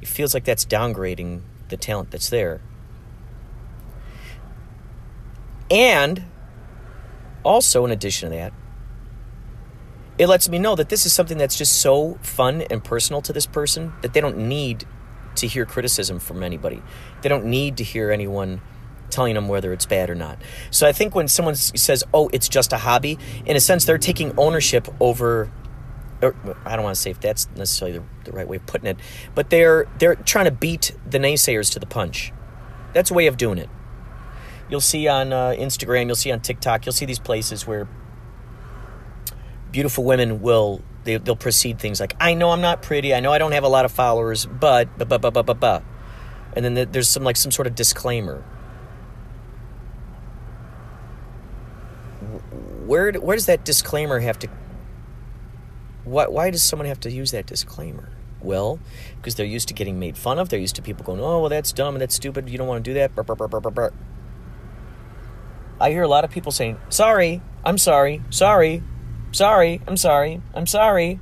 [0.01, 2.61] It feels like that's downgrading the talent that's there.
[5.71, 6.25] And
[7.45, 8.53] also, in addition to that,
[10.21, 13.33] it lets me know that this is something that's just so fun and personal to
[13.33, 14.85] this person that they don't need
[15.37, 16.83] to hear criticism from anybody.
[17.23, 18.61] They don't need to hear anyone
[19.09, 20.37] telling them whether it's bad or not.
[20.71, 23.97] So I think when someone says, "Oh, it's just a hobby," in a sense, they're
[23.97, 25.51] taking ownership over.
[26.21, 28.89] Or, I don't want to say if that's necessarily the, the right way of putting
[28.89, 28.99] it,
[29.35, 32.31] but they're they're trying to beat the naysayers to the punch.
[32.93, 33.71] That's a way of doing it.
[34.69, 37.89] You'll see on uh, Instagram, you'll see on TikTok, you'll see these places where
[39.73, 43.33] beautiful women will they, they'll proceed things like, "I know I'm not pretty, I know
[43.33, 45.83] I don't have a lot of followers, but but but but but but,", but.
[46.55, 48.43] and then there's some like some sort of disclaimer.
[52.87, 54.49] Where where does that disclaimer have to?
[56.05, 58.11] Why why does someone have to use that disclaimer?
[58.43, 58.79] Well,
[59.17, 60.49] because they're used to getting made fun of.
[60.49, 62.49] They're used to people going, "Oh, well, that's dumb and that's stupid.
[62.49, 63.93] You don't want to do that." Burr, burr, burr.
[65.81, 68.83] I hear a lot of people saying, "Sorry, I'm sorry, sorry,
[69.33, 71.21] sorry, I'm sorry, I'm sorry."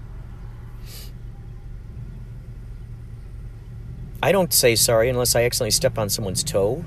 [4.20, 6.84] I don't say sorry unless I accidentally step on someone's toe.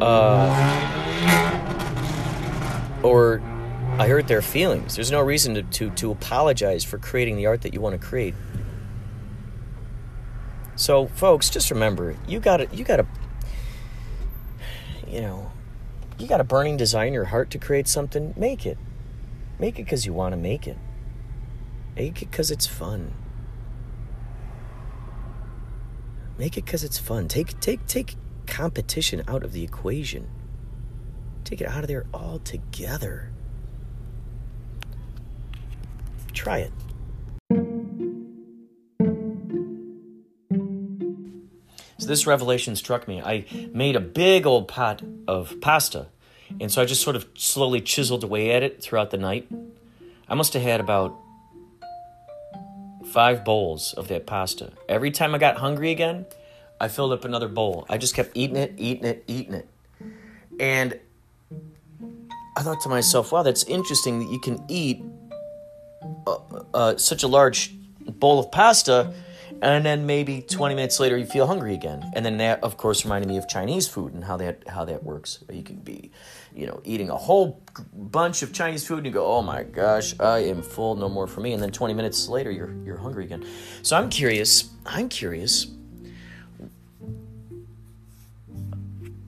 [0.00, 0.72] Uh,
[3.02, 3.42] or
[3.98, 4.94] I hurt their feelings.
[4.96, 8.04] There's no reason to, to, to apologize for creating the art that you want to
[8.04, 8.34] create.
[10.76, 13.06] So, folks, just remember, you gotta, you gotta,
[15.06, 15.51] you know,
[16.18, 18.34] you got a burning desire in your heart to create something.
[18.36, 18.78] Make it.
[19.58, 20.76] Make it because you want to make it.
[21.96, 23.12] Make it because it's fun.
[26.38, 27.28] Make it because it's fun.
[27.28, 30.28] Take, take, take competition out of the equation.
[31.44, 33.30] Take it out of there altogether.
[36.32, 36.72] Try it.
[42.02, 43.22] So this revelation struck me.
[43.22, 46.08] I made a big old pot of pasta,
[46.60, 49.48] and so I just sort of slowly chiseled away at it throughout the night.
[50.28, 51.16] I must have had about
[53.12, 54.72] five bowls of that pasta.
[54.88, 56.26] Every time I got hungry again,
[56.80, 57.86] I filled up another bowl.
[57.88, 59.68] I just kept eating it, eating it, eating it.
[60.58, 60.98] And
[62.56, 65.04] I thought to myself, wow, that's interesting that you can eat
[66.26, 66.38] uh,
[66.74, 69.14] uh, such a large bowl of pasta
[69.62, 72.10] and then maybe 20 minutes later you feel hungry again.
[72.14, 75.04] And then that of course reminded me of chinese food and how that how that
[75.04, 75.42] works.
[75.50, 76.10] You can be
[76.54, 77.62] you know eating a whole
[77.94, 81.26] bunch of chinese food and you go oh my gosh i am full no more
[81.26, 81.52] for me.
[81.52, 83.46] And then 20 minutes later you're you're hungry again.
[83.82, 85.68] So i'm curious i'm curious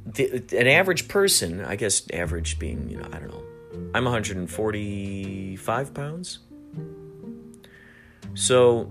[0.06, 3.42] the, an average person i guess average being you know i don't know
[3.94, 6.40] i'm 145 pounds.
[8.36, 8.90] So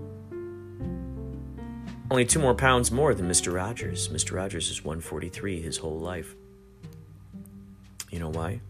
[2.10, 3.54] only two more pounds more than Mr.
[3.54, 4.08] Rogers.
[4.08, 4.36] Mr.
[4.36, 6.34] Rogers is 143 his whole life.
[8.10, 8.60] You know why?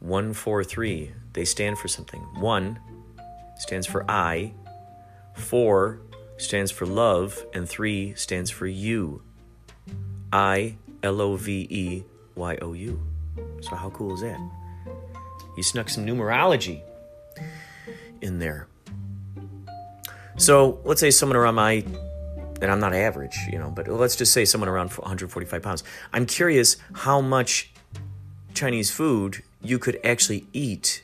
[0.00, 2.20] 143, they stand for something.
[2.38, 2.78] One
[3.56, 4.52] stands for I,
[5.34, 6.00] four
[6.36, 9.22] stands for love, and three stands for you.
[10.32, 12.04] I, L O V E
[12.36, 13.00] Y O U.
[13.60, 14.38] So, how cool is that?
[15.56, 16.82] He snuck some numerology
[18.20, 18.68] in there.
[20.38, 21.84] So let's say someone around my,
[22.62, 25.84] and I'm not average, you know, but let's just say someone around 145 pounds.
[26.12, 27.72] I'm curious how much
[28.54, 31.02] Chinese food you could actually eat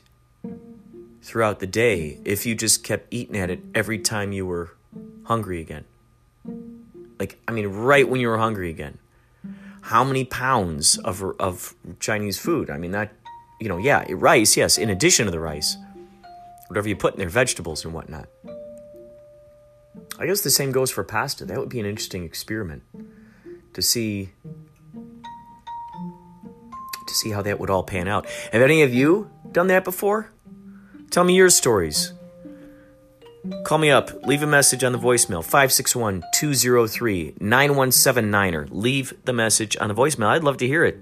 [1.20, 4.76] throughout the day if you just kept eating at it every time you were
[5.24, 5.84] hungry again.
[7.18, 8.98] Like, I mean, right when you were hungry again.
[9.84, 12.70] how many pounds of of Chinese food.
[12.70, 13.12] I mean that,
[13.60, 15.76] you know, yeah, rice, yes, in addition to the rice,
[16.68, 18.28] whatever you put in there, vegetables and whatnot.
[20.18, 21.44] I guess the same goes for pasta.
[21.44, 22.82] That would be an interesting experiment
[23.72, 24.30] to see
[27.06, 28.26] to see how that would all pan out.
[28.52, 30.30] Have any of you done that before?
[31.10, 32.12] Tell me your stories.
[33.64, 34.24] Call me up.
[34.24, 38.66] Leave a message on the voicemail 561 203 9179 or er.
[38.70, 40.28] leave the message on the voicemail.
[40.28, 40.98] I'd love to hear it.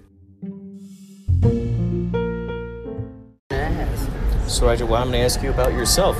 [4.48, 6.18] So, I, well, I'm going to ask you about yourself.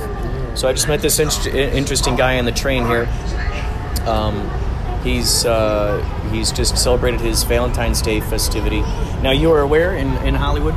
[0.55, 3.07] So, I just met this in- interesting guy on the train here.
[4.05, 4.49] Um,
[5.03, 8.81] he's uh, he's just celebrated his Valentine's Day festivity.
[9.21, 10.73] Now, you are where in, in Hollywood?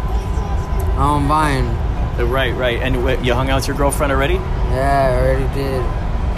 [0.99, 1.67] I'm Vine.
[2.31, 2.81] Right, right.
[2.81, 4.35] And you hung out with your girlfriend already?
[4.35, 5.83] Yeah, I already did.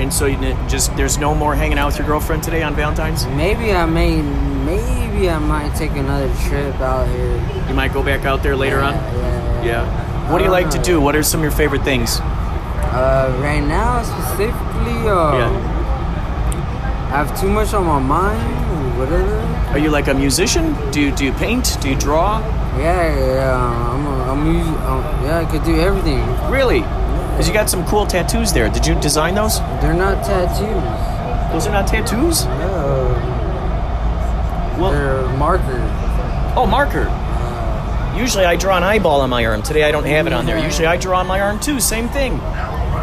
[0.00, 0.36] And so you
[0.68, 3.26] just there's no more hanging out with your girlfriend today on Valentine's?
[3.26, 7.66] Maybe I may, maybe I might take another trip out here.
[7.68, 8.94] You might go back out there later on?
[8.94, 9.64] Yeah.
[9.64, 10.30] Yeah.
[10.32, 11.00] What do you like to do?
[11.00, 12.20] What are some of your favorite things?
[12.92, 15.50] Uh, right now specifically, uh, Yeah.
[17.12, 18.42] I have too much on my mind.
[18.70, 19.36] Or whatever.
[19.72, 20.74] Are you like a musician?
[20.90, 21.78] Do you, do you paint?
[21.80, 22.40] Do you draw?
[22.78, 23.92] Yeah, yeah.
[23.92, 24.48] I'm, a, I'm, a,
[24.88, 25.38] um, yeah.
[25.40, 26.20] I could do everything.
[26.50, 26.80] Really?
[26.80, 28.68] Because you got some cool tattoos there.
[28.68, 29.60] Did you design those?
[29.80, 30.82] They're not tattoos.
[31.52, 32.44] Those are not tattoos?
[32.44, 32.58] Yeah.
[34.78, 35.80] Well, They're marker.
[36.56, 37.08] oh, marker.
[38.16, 39.62] Usually I draw an eyeball on my arm.
[39.62, 40.58] Today I don't have it on there.
[40.58, 41.78] Usually I draw on my arm too.
[41.80, 42.32] Same thing.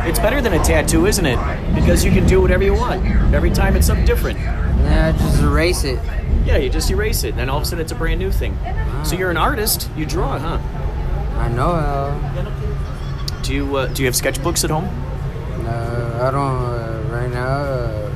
[0.08, 1.38] It's better than a tattoo, isn't it?
[1.74, 3.06] Because you can do whatever you want.
[3.34, 4.38] Every time it's something different.
[4.40, 6.00] Yeah, just erase it.
[6.46, 8.32] Yeah, you just erase it, and then all of a sudden it's a brand new
[8.32, 8.56] thing.
[9.04, 9.90] So you're an artist.
[9.98, 10.60] You draw, huh?
[11.40, 13.42] I know how.
[13.42, 14.86] Do you uh, do you have sketchbooks at home?
[15.64, 17.48] No, I don't uh, right now.
[17.48, 18.12] Uh,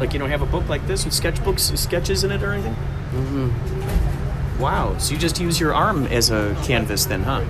[0.00, 2.74] Like you don't have a book like this with sketchbooks, sketches in it, or anything?
[3.12, 4.58] Mm-hmm.
[4.58, 4.96] Wow.
[4.96, 7.44] So you just use your arm as a canvas, then, huh?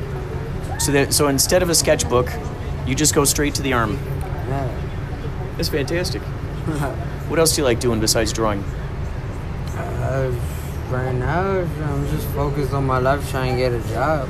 [0.79, 2.29] So that so instead of a sketchbook,
[2.91, 3.93] you just go straight to the arm.
[4.49, 4.69] Yeah.
[5.57, 6.23] That's fantastic.
[7.31, 8.65] What else do you like doing besides drawing?
[9.77, 10.33] Uh,
[10.91, 14.29] right now, I'm just focused on my life, trying to get a job.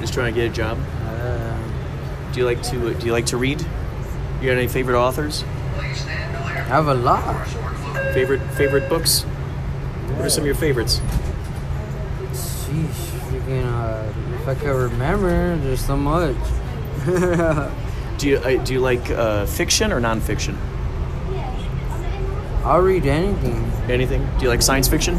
[0.00, 0.78] Just trying to get a job.
[1.08, 1.58] Uh,
[2.32, 3.60] Do you like to Do you like to read?
[4.40, 5.42] You got any favorite authors?
[5.42, 5.82] I
[6.70, 7.48] have a lot.
[8.14, 9.22] Favorite favorite books?
[9.22, 11.00] What are some of your favorites?
[12.30, 16.36] Sheesh, freaking, uh, if I could remember, there's so much.
[18.18, 20.56] Do you uh, do you like uh, fiction or nonfiction?
[22.64, 23.62] I'll read anything.
[23.88, 24.26] Anything?
[24.38, 25.14] Do you like science fiction?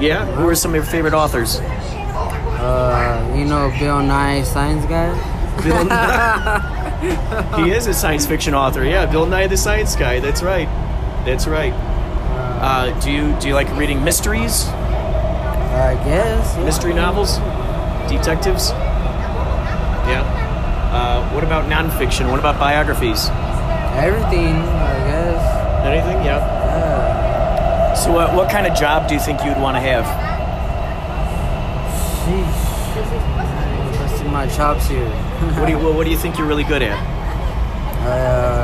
[0.00, 0.26] Yeah.
[0.34, 1.58] Who are some of your favorite authors?
[1.58, 5.62] Uh, you know Bill Nye, Science Guy?
[5.62, 6.84] Bill Nye.
[7.64, 8.84] he is a science fiction author.
[8.84, 10.20] Yeah, Bill Nye the Science Guy.
[10.20, 10.66] That's right.
[11.24, 11.72] That's right.
[11.72, 16.56] Uh, do you do you like reading mysteries, I guess.
[16.56, 16.64] yeah.
[16.64, 17.36] mystery novels,
[18.10, 18.72] detectives?
[20.96, 22.30] Uh, what about nonfiction?
[22.30, 23.28] What about biographies?
[24.00, 25.84] Everything, I guess.
[25.84, 26.24] Anything?
[26.24, 26.40] Yeah.
[26.40, 27.94] Yeah.
[27.94, 30.06] So, what what kind of job do you think you'd want to have?
[32.24, 33.98] Sheesh.
[33.98, 35.10] Busting my chops here.
[35.60, 36.96] What do you what do you think you're really good at?
[38.00, 38.55] Uh,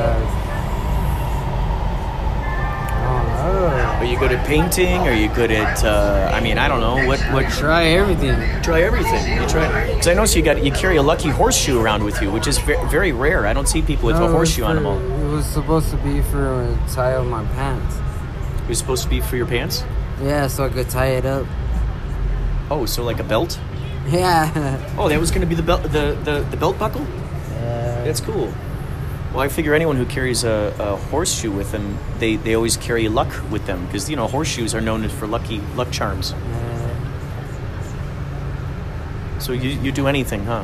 [4.03, 4.97] Are you good at painting?
[5.07, 5.81] Are you good at?
[5.81, 7.07] Uh, I mean, I don't know.
[7.07, 7.49] What what?
[7.53, 8.35] Try everything.
[8.61, 9.41] Try everything.
[9.41, 9.87] You try.
[9.87, 12.57] Because I notice you got you carry a lucky horseshoe around with you, which is
[12.57, 13.47] ve- very rare.
[13.47, 14.99] I don't see people with No, a horseshoe on them for- all.
[14.99, 17.95] It was supposed to be for a tie on my pants.
[18.63, 19.85] It was supposed to be for your pants.
[20.21, 21.45] Yeah, so I could tie it up.
[22.69, 23.57] Oh, so like a belt?
[24.09, 24.51] Yeah.
[24.97, 27.05] Oh, that was going to be the belt, the, the the belt buckle.
[27.55, 28.03] yeah.
[28.03, 28.53] That's cool.
[29.33, 33.09] Well, I figure anyone who carries a, a horseshoe with them, they, they always carry
[33.09, 36.35] luck with them because you know horseshoes are known for lucky luck charms.
[39.39, 40.63] So you, you do anything, huh?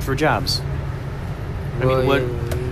[0.00, 0.60] For jobs.
[1.80, 2.22] I mean, what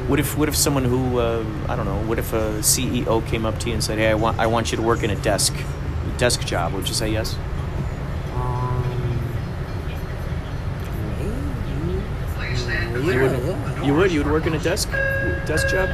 [0.08, 3.44] what if what if someone who uh, I don't know, what if a CEO came
[3.44, 5.16] up to you and said, "Hey, I want I want you to work in a
[5.16, 5.54] desk
[6.16, 7.36] desk job." Would you say yes?
[8.34, 8.82] Um,
[12.92, 13.12] maybe.
[13.12, 13.32] You would.
[13.44, 13.73] yeah.
[13.84, 14.10] You would.
[14.12, 14.90] You would work in a desk
[15.46, 15.90] desk job.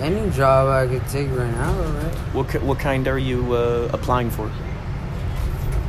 [0.00, 2.14] Any job I could take right now, right?
[2.34, 4.50] What ki- what kind are you uh, applying for?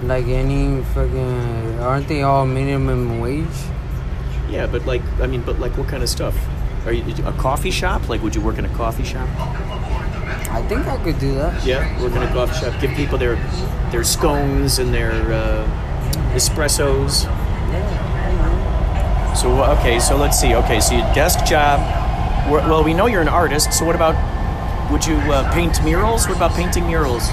[0.03, 1.79] Like any fucking.
[1.79, 3.47] Aren't they all minimum wage?
[4.49, 6.35] Yeah, but like I mean, but like what kind of stuff?
[6.85, 8.07] Are you a coffee shop?
[8.09, 9.27] Like, would you work in a coffee shop?
[10.51, 11.65] I think I could do that.
[11.65, 12.79] Yeah, work in a coffee shop.
[12.81, 13.35] Give people their
[13.91, 15.65] their scones and their uh,
[16.35, 17.25] espressos.
[19.35, 20.55] So okay, so let's see.
[20.55, 21.79] Okay, so your desk job.
[22.49, 23.73] Well, we know you're an artist.
[23.73, 24.15] So what about?
[24.91, 26.27] Would you uh, paint murals?
[26.27, 27.29] What about painting murals?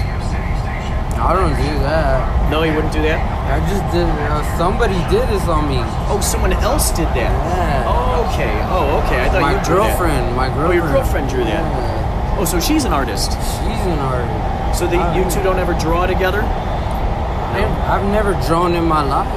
[1.15, 2.51] I don't do that.
[2.51, 3.21] No, you wouldn't do that.
[3.47, 4.03] I just did.
[4.09, 5.77] Uh, somebody did this on me.
[6.11, 7.31] Oh, someone else did that.
[7.31, 7.85] Yeah.
[7.87, 8.51] Oh, okay.
[8.67, 9.21] Oh, okay.
[9.23, 9.97] I thought my you drew that.
[9.97, 10.35] girlfriend.
[10.35, 10.73] My Oh, girlfriend.
[10.83, 11.63] your girlfriend drew that.
[11.63, 12.37] Yeah.
[12.39, 13.31] Oh, so she's an artist.
[13.31, 14.79] She's an artist.
[14.79, 16.41] So the, you two don't ever draw together?
[16.41, 19.29] I've never drawn in my life.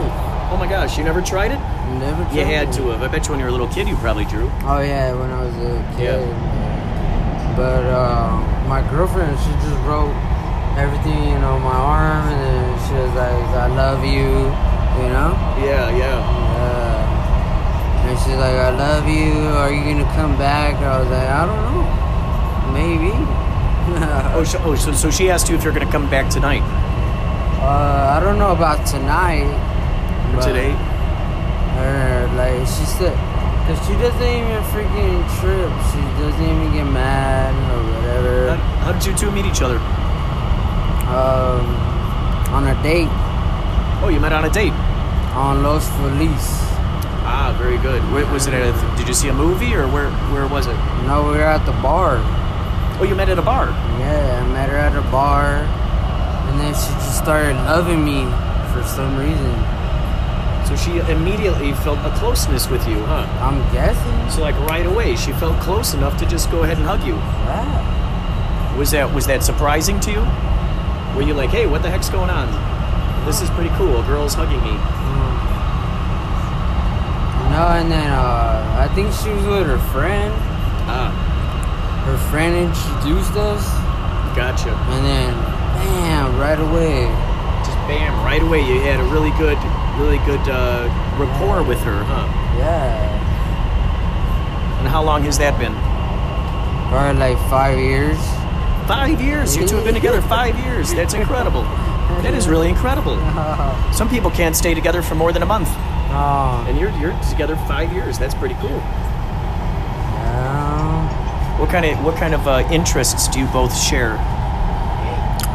[0.51, 1.61] Oh my gosh, you never tried it?
[1.87, 2.23] Never.
[2.35, 3.03] You had to have.
[3.03, 4.51] I bet you when you were a little kid you probably drew.
[4.65, 6.21] Oh yeah, when I was a kid.
[6.21, 7.55] Yeah.
[7.57, 8.37] But uh,
[8.69, 10.13] my girlfriend, she just wrote
[10.77, 14.29] everything, you know, my arm, and then she was like, "I love you,"
[15.01, 15.33] you know.
[15.65, 16.21] Yeah, yeah.
[16.21, 19.33] Uh, and she's like, "I love you.
[19.57, 21.83] Are you gonna come back?" I was like, "I don't know.
[22.77, 23.15] Maybe."
[24.37, 26.61] Oh, so, oh so, so she asked you if you're going to come back tonight.
[27.63, 29.47] uh, I don't know about tonight.
[30.35, 30.73] but- Today?
[31.77, 33.15] Or like she said,
[33.67, 35.71] cause she doesn't even freaking trip.
[35.93, 38.57] She doesn't even get mad or whatever.
[38.57, 39.79] How, how did you two meet each other?
[41.07, 41.65] Um,
[42.53, 43.09] on a date
[44.03, 44.73] Oh, you met on a date.
[45.35, 46.45] on Los Feliz.
[47.29, 48.01] Ah, very good.
[48.13, 50.77] Where, was it at a, did you see a movie or where, where was it?
[51.07, 52.19] No, we were at the bar.
[53.01, 53.67] Oh, you met at a bar.
[53.99, 55.57] Yeah, I met her at a bar,
[56.49, 58.25] and then she just started loving me
[58.73, 59.55] for some reason.
[60.67, 63.25] So she immediately felt a closeness with you, huh?
[63.41, 64.31] I'm guessing.
[64.31, 67.15] So like right away, she felt close enough to just go ahead and hug you.
[67.15, 68.77] Yeah.
[68.77, 70.21] Was that was that surprising to you?
[71.15, 72.49] Were you like, hey, what the heck's going on?
[73.25, 74.01] This is pretty cool.
[74.03, 74.75] A girl's hugging me.
[77.55, 80.29] No, and then uh, I think she was with her friend.
[80.91, 81.09] Ah,
[82.05, 83.65] Her friend introduced us,
[84.37, 84.71] gotcha.
[84.93, 85.33] and then
[85.81, 87.09] bam, right away.
[87.65, 89.57] Just bam, right away you had a really good,
[89.99, 90.89] really good uh,
[91.19, 92.27] rapport with her, huh?
[92.59, 93.15] Yeah.
[94.81, 95.75] And how long has that been?
[96.91, 98.19] Probably like five years.
[98.87, 99.57] Five years.
[99.57, 100.95] You two have been together five years.
[100.95, 101.63] That's incredible.
[102.23, 103.17] That is really incredible.
[103.93, 105.69] Some people can't stay together for more than a month,
[106.09, 108.17] Oh, and you're you're together five years.
[108.19, 108.81] That's pretty cool.
[110.21, 111.59] yeah.
[111.61, 114.17] What kind of what kind of uh, interests do you both share?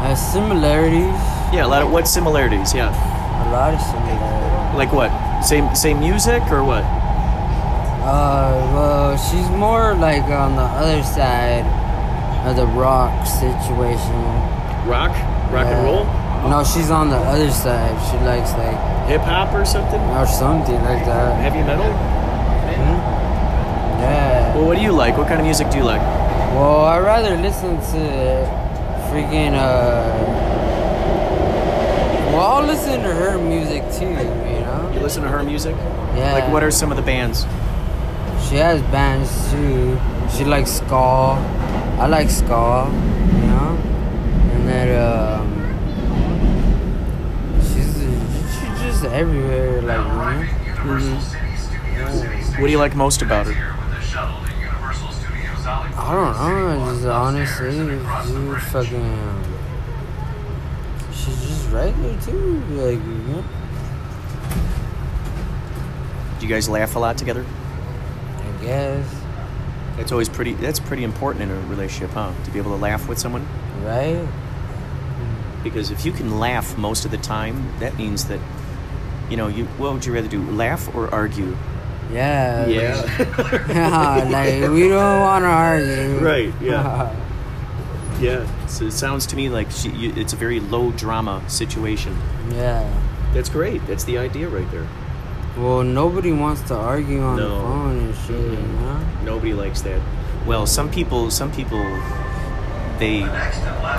[0.03, 1.15] Uh, similarities.
[1.53, 2.73] Yeah, a lot of what similarities?
[2.73, 2.91] Yeah,
[3.31, 4.77] A lot of similarities.
[4.77, 5.11] like what?
[5.41, 6.83] Same same music or what?
[8.01, 11.65] Uh, well, she's more like on the other side
[12.47, 14.17] of the rock situation.
[14.89, 15.11] Rock,
[15.53, 16.05] rock and roll,
[16.49, 17.93] No, she's on the other side.
[18.09, 18.77] She likes like
[19.07, 20.01] hip hop or something?
[20.17, 21.37] or something like that.
[21.39, 21.85] Heavy metal?
[24.01, 24.55] Yeah.
[24.55, 25.17] Well, what do you like?
[25.17, 26.01] What kind of music do you like?
[26.57, 28.01] Well, I rather listen to
[29.11, 30.30] freaking uh.
[32.31, 34.05] Well, I'll listen to her music too.
[34.05, 34.91] You know.
[34.93, 35.75] You listen to her music?
[36.15, 36.33] Yeah.
[36.33, 37.45] Like, what are some of the bands?
[38.47, 39.99] She has bands too.
[40.35, 41.35] She likes ska.
[41.99, 43.77] I like ska, you know.
[44.53, 45.45] And then um,
[47.61, 47.93] she's
[48.53, 49.97] she's just everywhere, like
[50.85, 51.19] you know.
[52.59, 53.75] What do you like most about her?
[55.97, 56.33] I don't
[56.79, 56.93] know.
[56.93, 57.99] Just honestly,
[58.71, 59.50] fucking.
[61.71, 63.43] She's just regular too, like you know.
[66.39, 67.45] Do you guys laugh a lot together?
[68.37, 69.15] I guess,
[69.97, 70.53] That's always pretty.
[70.53, 72.31] That's pretty important in a relationship, huh?
[72.45, 73.45] To be able to laugh with someone.
[73.83, 74.27] right?
[75.63, 78.39] Because if you can laugh most of the time, that means that,
[79.29, 79.65] you know, you.
[79.77, 80.41] What would you rather do?
[80.51, 81.55] Laugh or argue?
[82.11, 82.65] Yeah.
[82.65, 84.27] Yeah.
[84.31, 86.17] like we don't want to argue.
[86.19, 87.15] Right, yeah.
[88.19, 88.47] yeah.
[88.71, 92.17] So it sounds to me like she, you, it's a very low drama situation.
[92.51, 92.87] yeah.
[93.33, 93.85] That's great.
[93.87, 94.87] That's the idea right there.
[95.57, 97.61] Well, nobody wants to argue on the No.
[97.61, 98.99] phone and shit, you know?
[99.23, 100.01] Nobody likes that.
[100.45, 101.79] Well, some people, some people,
[102.99, 103.21] they,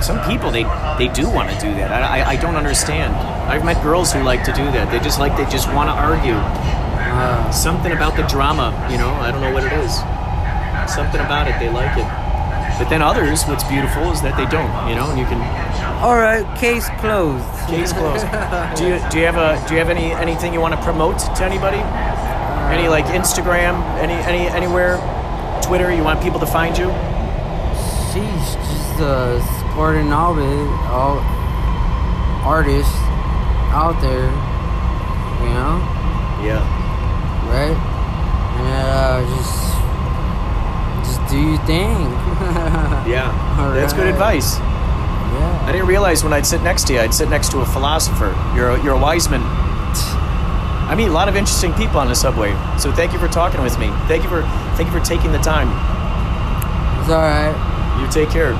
[0.01, 0.63] some people, they,
[0.99, 1.91] they do want to do that.
[1.91, 3.13] I, I, I don't understand.
[3.49, 4.91] I've met girls who like to do that.
[4.91, 6.33] They just like, they just want to argue.
[6.35, 9.09] Uh, Something about the drama, you know.
[9.09, 9.93] I don't know what it is.
[10.93, 12.05] Something about it, they like it.
[12.83, 15.07] But then others, what's beautiful is that they don't, you know.
[15.07, 15.39] And you can
[16.03, 17.47] all right, case closed.
[17.71, 18.27] case closed.
[18.75, 21.17] do you do you have a do you have any anything you want to promote
[21.39, 21.79] to anybody?
[22.75, 24.99] Any like Instagram, any any anywhere,
[25.63, 25.95] Twitter?
[25.95, 26.87] You want people to find you?
[28.11, 30.51] Sheesh, just uh, supporting all the
[30.91, 31.23] all
[32.43, 32.91] artists
[33.71, 34.27] out there,
[35.39, 35.79] you know,
[36.43, 36.59] Yeah.
[37.47, 37.79] right?
[38.59, 39.72] And uh, just
[41.33, 42.13] do your thing.
[43.03, 43.31] Yeah.
[43.75, 44.57] That's good advice.
[44.57, 45.65] yeah.
[45.67, 48.33] I didn't realize when I'd sit next to you, I'd sit next to a philosopher.
[48.55, 49.41] You're a, you're a wise man.
[50.89, 52.51] I meet a lot of interesting people on the subway.
[52.77, 53.87] So thank you for talking with me.
[54.07, 54.41] Thank you for
[54.77, 55.67] thank you for taking the time.
[57.01, 57.99] It's all right.
[58.01, 58.53] You take care.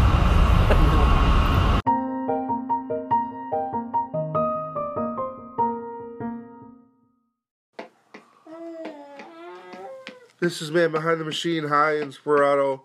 [10.43, 11.69] This is Man Behind the Machine.
[11.69, 12.81] Hi, Inspirato.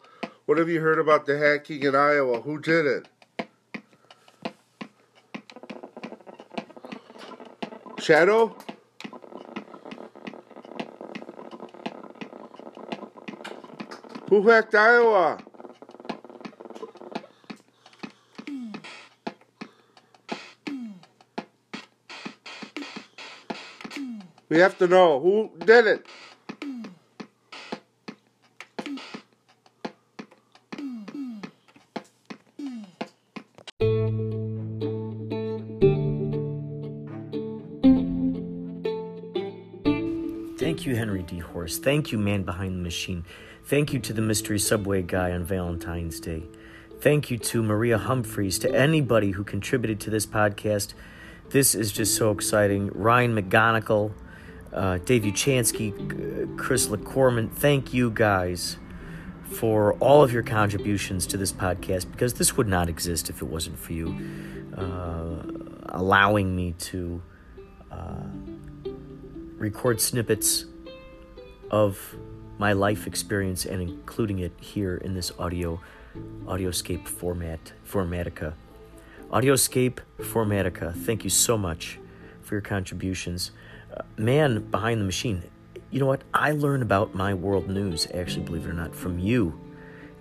[0.47, 2.41] What have you heard about the hacking in Iowa?
[2.43, 3.09] Who did it?
[7.99, 8.57] Shadow?
[14.29, 15.39] Who hacked Iowa?
[24.49, 26.07] We have to know who did it.
[40.89, 41.39] You, Henry D.
[41.39, 41.79] Horse.
[41.79, 43.25] Thank you, Man Behind the Machine.
[43.65, 46.45] Thank you to the Mystery Subway guy on Valentine's Day.
[47.01, 50.95] Thank you to Maria Humphreys, to anybody who contributed to this podcast.
[51.51, 52.91] This is just so exciting.
[52.95, 54.13] Ryan McGonigal,
[54.73, 58.79] uh, Dave Uchansky, Chris LeCorman, thank you guys
[59.45, 63.47] for all of your contributions to this podcast because this would not exist if it
[63.47, 64.17] wasn't for you
[64.77, 65.43] uh,
[65.91, 67.23] allowing me to
[67.93, 68.25] uh,
[69.59, 70.65] record snippets
[71.71, 72.17] of
[72.59, 75.81] my life experience and including it here in this audio
[76.47, 78.55] audioscape format formatica.
[79.31, 81.99] Audioscape formatica thank you so much
[82.43, 83.53] for your contributions.
[83.95, 85.43] Uh, man behind the machine
[85.91, 86.23] you know what?
[86.35, 89.59] I learn about my world news actually believe it or not from you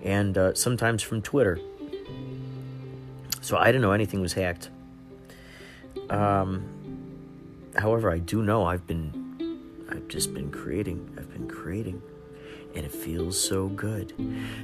[0.03, 1.59] and uh, sometimes from twitter.
[3.41, 4.69] So i didn't know anything was hacked.
[6.09, 6.63] Um,
[7.75, 9.26] however i do know i've been
[10.07, 11.15] just been creating.
[11.17, 12.01] I've been creating.
[12.75, 14.13] And it feels so good.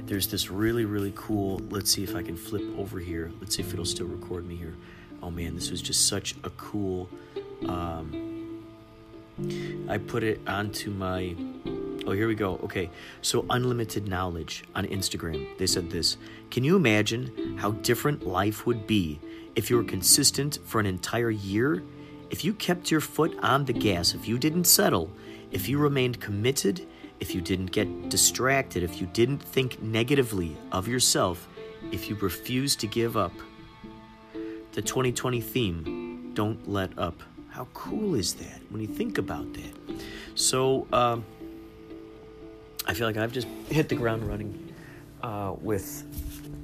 [0.06, 1.60] There's this really, really cool.
[1.70, 3.32] Let's see if I can flip over here.
[3.40, 4.74] Let's see if it'll still record me here.
[5.22, 7.08] Oh man, this was just such a cool.
[7.66, 8.62] Um,
[9.88, 11.34] I put it onto my.
[12.06, 12.60] Oh, here we go.
[12.64, 12.90] Okay.
[13.22, 15.56] So, Unlimited Knowledge on Instagram.
[15.58, 16.18] They said this
[16.50, 19.18] Can you imagine how different life would be
[19.56, 21.82] if you were consistent for an entire year?
[22.30, 25.10] If you kept your foot on the gas, if you didn't settle,
[25.54, 26.84] if you remained committed,
[27.20, 31.48] if you didn't get distracted, if you didn't think negatively of yourself,
[31.92, 33.32] if you refused to give up.
[34.72, 37.22] The 2020 theme, don't let up.
[37.50, 40.02] How cool is that when you think about that?
[40.34, 41.24] So, um,
[42.84, 44.74] I feel like I've just hit the ground running
[45.22, 46.04] uh, with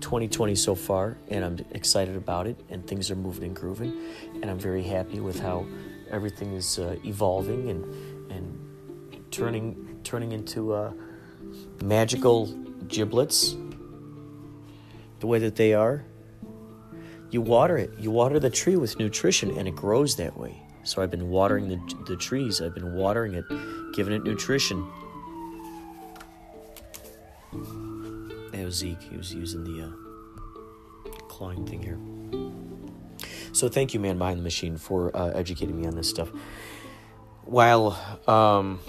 [0.00, 3.96] 2020 so far, and I'm excited about it, and things are moving and grooving,
[4.42, 5.64] and I'm very happy with how
[6.10, 8.09] everything is uh, evolving and and
[9.30, 10.92] turning turning into uh,
[11.82, 12.46] magical
[12.88, 13.56] giblets
[15.20, 16.04] the way that they are.
[17.30, 17.90] You water it.
[17.98, 20.60] You water the tree with nutrition, and it grows that way.
[20.82, 22.60] So I've been watering the the trees.
[22.60, 23.44] I've been watering it,
[23.92, 24.86] giving it nutrition.
[28.52, 29.02] That was Zeke.
[29.02, 31.98] He was using the uh, clawing thing here.
[33.52, 36.30] So thank you, man behind the machine, for uh, educating me on this stuff.
[37.44, 38.80] While um,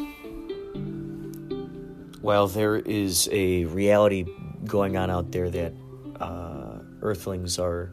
[2.22, 4.26] while there is a reality
[4.66, 5.74] going on out there that
[6.20, 7.92] uh, Earthlings are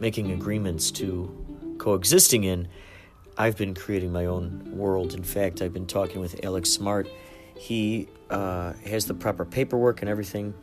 [0.00, 2.68] making agreements to coexisting in,
[3.36, 5.14] I've been creating my own world.
[5.14, 7.08] In fact, I've been talking with Alex Smart.
[7.56, 10.54] He uh, has the proper paperwork and everything.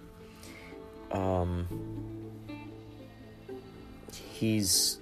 [1.12, 1.68] Um,
[4.32, 5.00] he's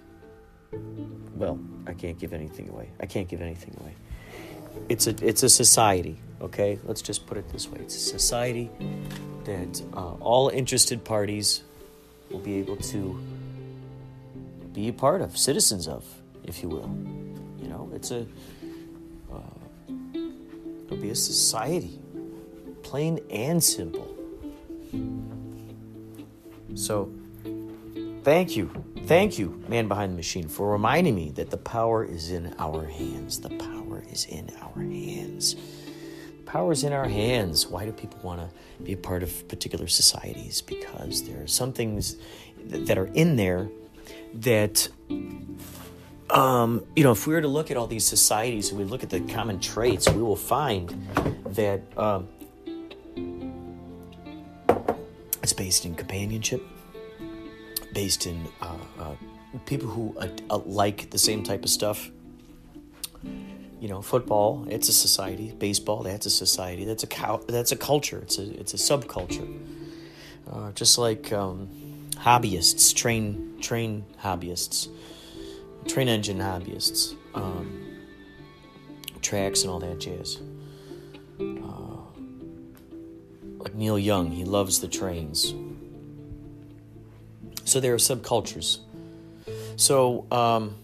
[1.35, 2.89] well, I can't give anything away.
[2.99, 3.95] I can't give anything away.
[4.87, 6.79] It's a it's a society, okay?
[6.83, 7.79] Let's just put it this way.
[7.81, 8.69] It's a society
[9.45, 11.63] that uh, all interested parties
[12.29, 13.19] will be able to
[14.73, 16.05] be a part of, citizens of,
[16.43, 16.89] if you will.
[17.59, 18.25] You know, it's a
[19.31, 19.93] uh,
[20.85, 21.99] it'll be a society,
[22.83, 24.15] plain and simple.
[26.75, 27.11] So,
[28.23, 28.71] thank you.
[29.05, 32.85] Thank you, man behind the machine, for reminding me that the power is in our
[32.85, 33.39] hands.
[33.39, 35.55] The power is in our hands.
[36.49, 37.67] Power is in our hands.
[37.67, 40.61] Why do people want to be a part of particular societies?
[40.61, 42.15] Because there are some things
[42.65, 43.69] that are in there
[44.33, 44.87] that,
[46.31, 49.03] um, you know, if we were to look at all these societies and we look
[49.03, 50.89] at the common traits, we will find
[51.51, 52.27] that um,
[55.43, 56.63] it's based in companionship
[57.93, 59.15] based in uh, uh,
[59.67, 62.09] people who uh, like the same type of stuff.
[63.79, 65.53] You know, football, it's a society.
[65.57, 66.83] Baseball, that's a society.
[66.83, 67.41] That's a cow.
[67.47, 68.19] That's a culture.
[68.19, 69.47] It's a it's a subculture.
[70.51, 71.69] Uh, just like um,
[72.15, 74.89] hobbyists, train train hobbyists,
[75.87, 77.97] train engine hobbyists, um,
[79.21, 80.39] tracks and all that jazz.
[81.39, 82.01] Uh,
[83.59, 85.53] like Neil Young, he loves the trains.
[87.63, 88.79] So there are subcultures.
[89.75, 90.75] So um,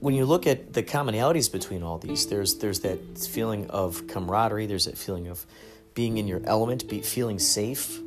[0.00, 4.66] when you look at the commonalities between all these, there's there's that feeling of camaraderie.
[4.66, 5.46] There's that feeling of
[5.94, 7.98] being in your element, be, feeling safe,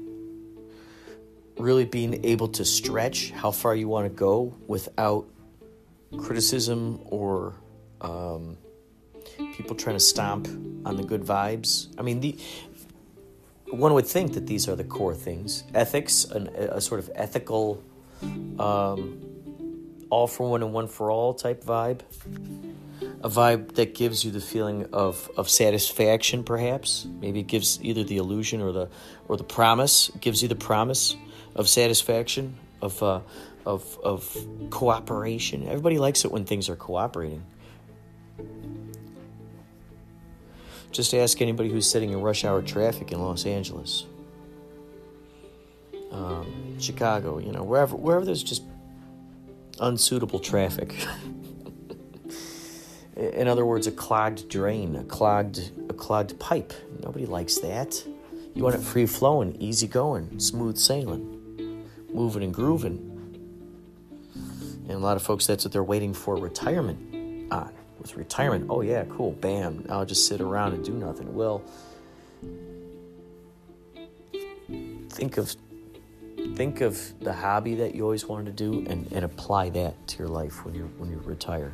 [1.57, 5.25] really being able to stretch how far you want to go without
[6.17, 7.55] criticism or
[8.01, 8.57] um,
[9.55, 10.47] people trying to stomp
[10.85, 11.87] on the good vibes.
[11.97, 12.37] I mean, the
[13.65, 17.83] one would think that these are the core things: ethics, an, a sort of ethical,
[18.59, 19.19] um,
[20.09, 22.01] all for one and one for all type vibe.
[23.21, 27.05] A vibe that gives you the feeling of, of satisfaction, perhaps.
[27.05, 28.89] Maybe it gives either the illusion or the
[29.27, 30.09] or the promise.
[30.09, 31.15] It gives you the promise
[31.55, 33.21] of satisfaction, of uh,
[33.65, 34.37] of of
[34.69, 35.67] cooperation.
[35.67, 37.43] Everybody likes it when things are cooperating.
[40.91, 44.05] Just ask anybody who's sitting in rush hour traffic in Los Angeles,
[46.11, 48.63] um, Chicago, you know, wherever wherever there's just
[49.79, 50.95] unsuitable traffic.
[53.15, 56.73] in other words, a clogged drain, a clogged a clogged pipe.
[57.03, 58.03] Nobody likes that.
[58.55, 63.05] You want it free flowing, easy going, smooth sailing, moving and grooving.
[64.33, 68.81] And a lot of folks, that's what they're waiting for retirement on with retirement, oh
[68.81, 71.33] yeah, cool, bam, I'll just sit around and do nothing.
[71.35, 71.61] Well,
[75.09, 75.55] think of
[76.59, 80.17] think of the hobby that you always wanted to do and, and apply that to
[80.17, 81.73] your life when you when you retire.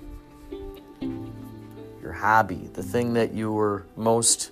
[2.04, 4.52] Your hobby, the thing that you were most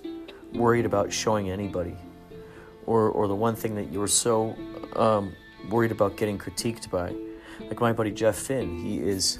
[0.52, 1.94] worried about showing anybody,
[2.84, 4.56] or or the one thing that you were so
[4.96, 5.32] um,
[5.70, 7.14] worried about getting critiqued by.
[7.60, 9.38] Like my buddy Jeff Finn, he is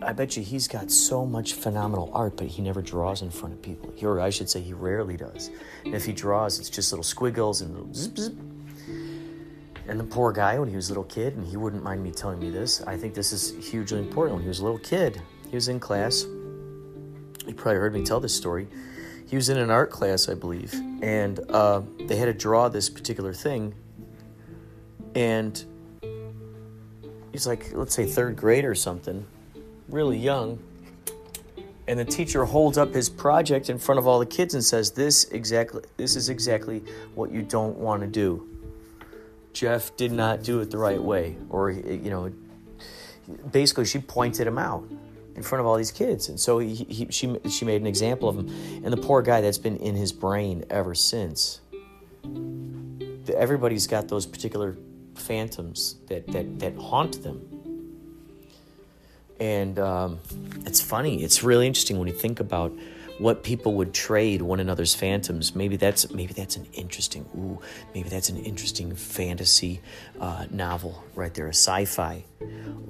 [0.00, 3.52] I bet you he's got so much phenomenal art, but he never draws in front
[3.52, 3.92] of people.
[4.02, 5.50] Or I should say, he rarely does.
[5.84, 8.34] And if he draws, it's just little squiggles and little zip, zip.
[9.92, 12.12] And the poor guy, when he was a little kid, and he wouldn't mind me
[12.12, 14.36] telling me this, I think this is hugely important.
[14.36, 15.20] When he was a little kid,
[15.50, 16.22] he was in class.
[17.46, 18.68] You probably heard me tell this story.
[19.26, 20.72] He was in an art class, I believe,
[21.02, 23.74] and uh, they had to draw this particular thing.
[25.14, 25.62] And
[27.30, 29.26] he's like, let's say third grade or something
[29.90, 30.58] really young,
[31.86, 34.92] and the teacher holds up his project in front of all the kids and says,
[34.92, 36.82] "This exactly, this is exactly
[37.14, 38.48] what you don't want to do."
[39.52, 42.32] Jeff did not do it the right way, or you know,
[43.50, 44.84] basically she pointed him out
[45.34, 48.28] in front of all these kids, and so he, he, she she made an example
[48.28, 48.48] of him,
[48.84, 51.60] and the poor guy that's been in his brain ever since.
[53.34, 54.76] Everybody's got those particular
[55.14, 57.62] phantoms that that that haunt them
[59.42, 60.20] and um,
[60.66, 61.24] it's funny.
[61.24, 62.72] It's really interesting when you think about
[63.22, 65.54] what people would trade one another's phantoms.
[65.54, 67.24] Maybe that's maybe that's an interesting.
[67.36, 67.60] Ooh,
[67.94, 69.80] maybe that's an interesting fantasy
[70.20, 72.24] uh, novel right there, a sci-fi.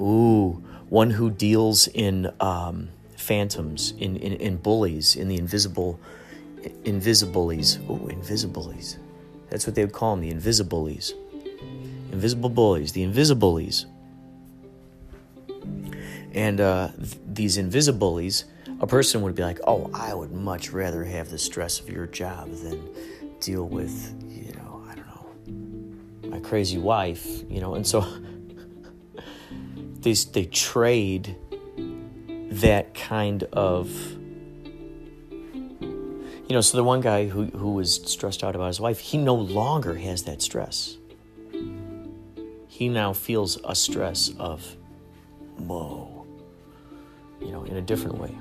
[0.01, 6.01] Ooh, one who deals in um, phantoms, in, in in bullies, in the invisible,
[6.85, 7.79] invisibilies.
[7.91, 8.97] Ooh, invisibilies.
[9.51, 11.13] That's what they would call them, the invisibilies.
[12.11, 13.85] Invisible bullies, the invisibilies
[16.35, 18.45] and uh, th- these invisibilities,
[18.83, 22.07] a person would be like, "Oh, I would much rather have the stress of your
[22.07, 22.83] job than
[23.41, 25.07] deal with, you know, I don't
[26.27, 28.01] know, my crazy wife, you know." And so
[30.01, 31.37] they they trade
[32.51, 33.89] that kind of
[35.73, 39.17] you know so the one guy who, who was stressed out about his wife he
[39.17, 40.99] no longer has that stress
[42.69, 44.77] he now feels a stress of
[45.57, 46.23] whoa
[47.45, 48.37] you know, in a different way.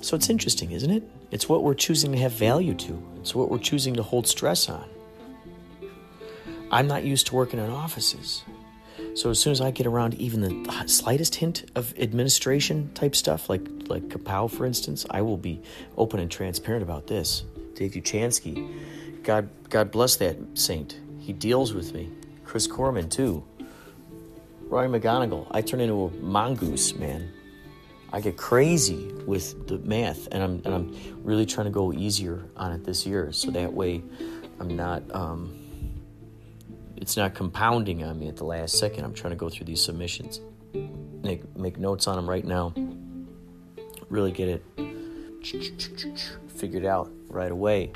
[0.00, 1.02] So it's interesting, isn't it?
[1.30, 4.68] It's what we're choosing to have value to, it's what we're choosing to hold stress
[4.68, 4.88] on.
[6.70, 8.44] I'm not used to working in offices.
[9.14, 13.48] So as soon as I get around even the slightest hint of administration type stuff,
[13.48, 15.60] like like Kapow, for instance, I will be
[15.96, 17.42] open and transparent about this.
[17.74, 21.00] Dave Uchansky, God God bless that saint.
[21.18, 22.08] He deals with me.
[22.44, 23.44] Chris Corman too.
[24.62, 25.48] Roy McGonigal.
[25.50, 27.32] I turn into a mongoose, man.
[28.12, 32.44] I get crazy with the math, and I'm and I'm really trying to go easier
[32.56, 34.02] on it this year, so that way
[34.58, 35.56] I'm not um,
[36.96, 39.04] it's not compounding on me at the last second.
[39.04, 40.40] I'm trying to go through these submissions,
[41.22, 42.74] make make notes on them right now,
[44.08, 44.64] really get it
[46.48, 47.92] figured out right away.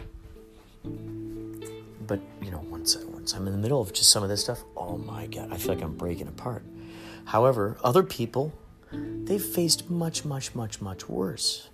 [0.84, 4.42] But you know, once I, once I'm in the middle of just some of this
[4.42, 6.62] stuff, oh my god, I feel like I'm breaking apart.
[7.24, 8.52] However, other people
[9.24, 11.68] they've faced much, much, much, much worse.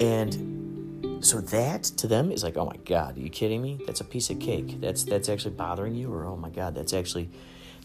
[0.00, 3.80] And So that to them is like, oh my god, are you kidding me?
[3.86, 4.80] That's a piece of cake.
[4.80, 7.28] That's that's actually bothering you, or oh my god, that's actually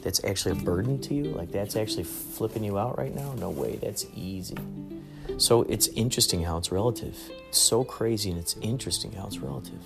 [0.03, 1.25] that's actually a burden to you.
[1.25, 3.33] Like that's actually flipping you out right now.
[3.33, 4.57] No way, that's easy.
[5.37, 7.17] So it's interesting how it's relative.
[7.47, 9.79] It's so crazy, and it's interesting how it's relative.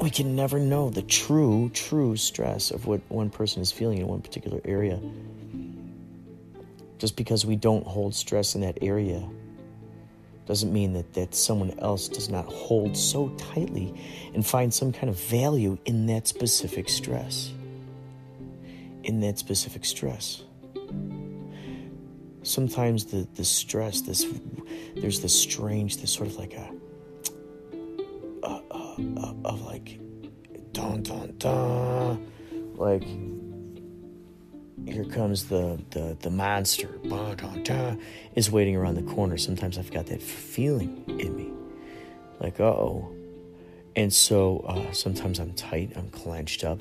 [0.00, 4.06] We can never know the true, true stress of what one person is feeling in
[4.06, 5.00] one particular area.
[6.98, 9.28] Just because we don't hold stress in that area
[10.46, 13.92] doesn't mean that, that someone else does not hold so tightly
[14.32, 17.52] and find some kind of value in that specific stress.
[19.02, 20.42] In that specific stress.
[22.42, 24.24] Sometimes the, the stress, this
[24.96, 26.70] there's this strange, this sort of like a,
[28.44, 29.98] a, a, a of like
[30.72, 32.26] dun dun dun
[32.76, 33.02] like
[34.86, 36.98] here comes the the, the monster.
[37.04, 38.00] Bah, dun, dun,
[38.34, 39.36] is waiting around the corner.
[39.36, 41.52] Sometimes i've got that feeling in me.
[42.40, 43.12] Like uh-oh.
[43.94, 46.80] And so uh, sometimes i'm tight i'm clenched up.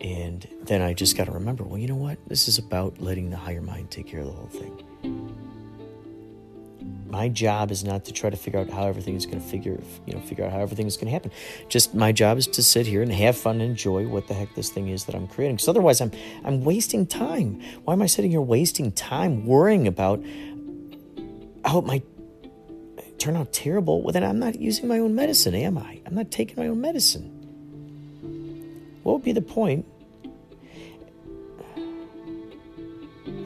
[0.00, 2.18] And then i just got to remember well you know what?
[2.26, 5.21] This is about letting the higher mind take care of the whole thing
[7.12, 9.78] my job is not to try to figure out how everything is going to figure
[10.06, 11.30] you know figure out how everything is going to happen.
[11.68, 14.54] Just my job is to sit here and have fun and enjoy what the heck
[14.54, 15.56] this thing is that i'm creating.
[15.56, 16.10] Because otherwise i'm
[16.42, 17.60] i'm wasting time.
[17.84, 20.24] Why am i sitting here wasting time worrying about
[21.66, 22.04] how it might
[23.18, 26.00] turn out terrible well then i'm not using my own medicine am i?
[26.06, 27.28] I'm not taking my own medicine.
[29.02, 29.84] What would be the point?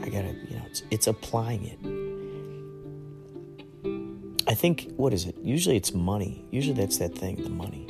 [0.02, 1.95] I gotta you know it's, it's applying it
[4.48, 5.36] I think, what is it?
[5.42, 6.44] Usually it's money.
[6.50, 7.84] Usually that's that thing, the money.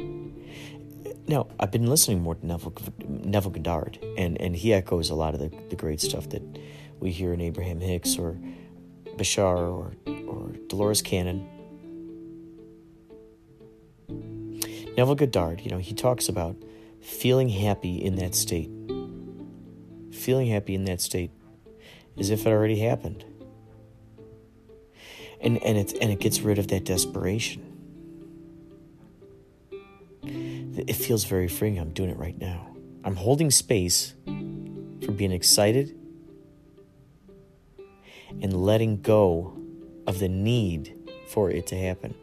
[1.28, 2.72] Now, I've been listening more to Neville,
[3.06, 6.42] Neville Goddard, and, and he echoes a lot of the, the great stuff that
[6.98, 8.38] we hear in Abraham Hicks or
[9.16, 9.92] Bashar or,
[10.26, 11.46] or Dolores Cannon.
[14.96, 16.56] Neville Goddard, you know, he talks about
[17.02, 18.70] feeling happy in that state.
[20.10, 21.32] Feeling happy in that state
[22.18, 23.24] as if it already happened
[25.40, 27.72] and and it and it gets rid of that desperation.
[30.22, 31.78] It feels very freeing.
[31.78, 32.76] I'm doing it right now.
[33.04, 35.96] I'm holding space for being excited
[38.42, 39.56] and letting go
[40.06, 40.94] of the need
[41.28, 42.14] for it to happen.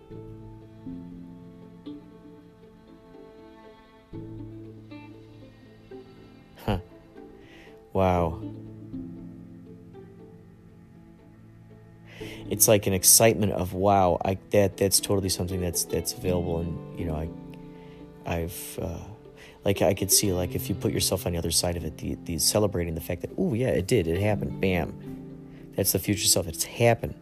[6.66, 6.80] Huh.
[7.94, 8.42] Wow.
[12.50, 17.00] It's like an excitement of wow, I that that's totally something that's that's available, and
[17.00, 17.30] you know, I
[18.26, 19.00] I've uh,
[19.66, 21.98] like I could see like if you put yourself on the other side of it,
[21.98, 26.00] the, the celebrating the fact that oh yeah, it did, it happened, bam, that's the
[26.00, 26.48] future self.
[26.48, 27.16] It's happened.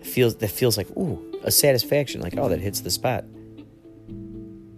[0.00, 3.24] It feels that feels like ooh a satisfaction, like oh that hits the spot.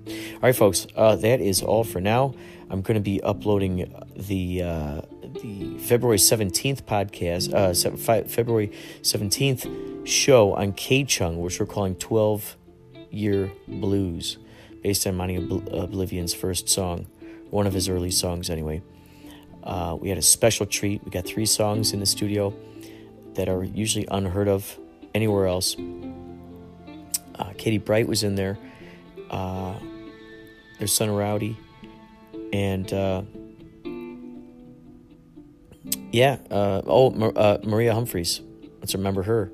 [0.08, 2.34] All right, folks, uh, that is all for now.
[2.70, 4.62] I'm going to be uploading the.
[4.62, 5.02] Uh,
[5.34, 8.72] the February 17th podcast, uh, February
[9.02, 12.56] 17th show on K Chung, which we're calling 12
[13.10, 14.38] Year Blues,
[14.82, 17.06] based on Monty Oblivion's first song,
[17.50, 18.82] one of his early songs anyway.
[19.62, 21.04] Uh, we had a special treat.
[21.04, 22.54] We got three songs in the studio
[23.34, 24.78] that are usually unheard of
[25.14, 25.76] anywhere else.
[27.34, 28.58] Uh, Katie Bright was in there.
[29.30, 29.74] Uh,
[30.78, 31.56] there's Son Rowdy.
[32.52, 33.22] And uh,
[36.12, 36.38] yeah.
[36.50, 38.40] Uh, oh, uh, Maria Humphreys.
[38.80, 39.52] Let's remember her.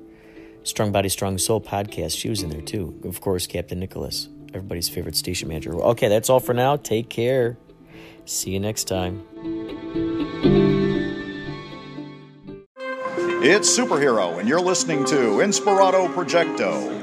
[0.63, 2.17] Strong Body, Strong Soul podcast.
[2.17, 2.99] She was in there too.
[3.05, 5.73] Of course, Captain Nicholas, everybody's favorite station manager.
[5.75, 6.75] Okay, that's all for now.
[6.75, 7.57] Take care.
[8.25, 9.23] See you next time.
[13.39, 16.96] It's Superhero, and you're listening to Inspirato Projecto.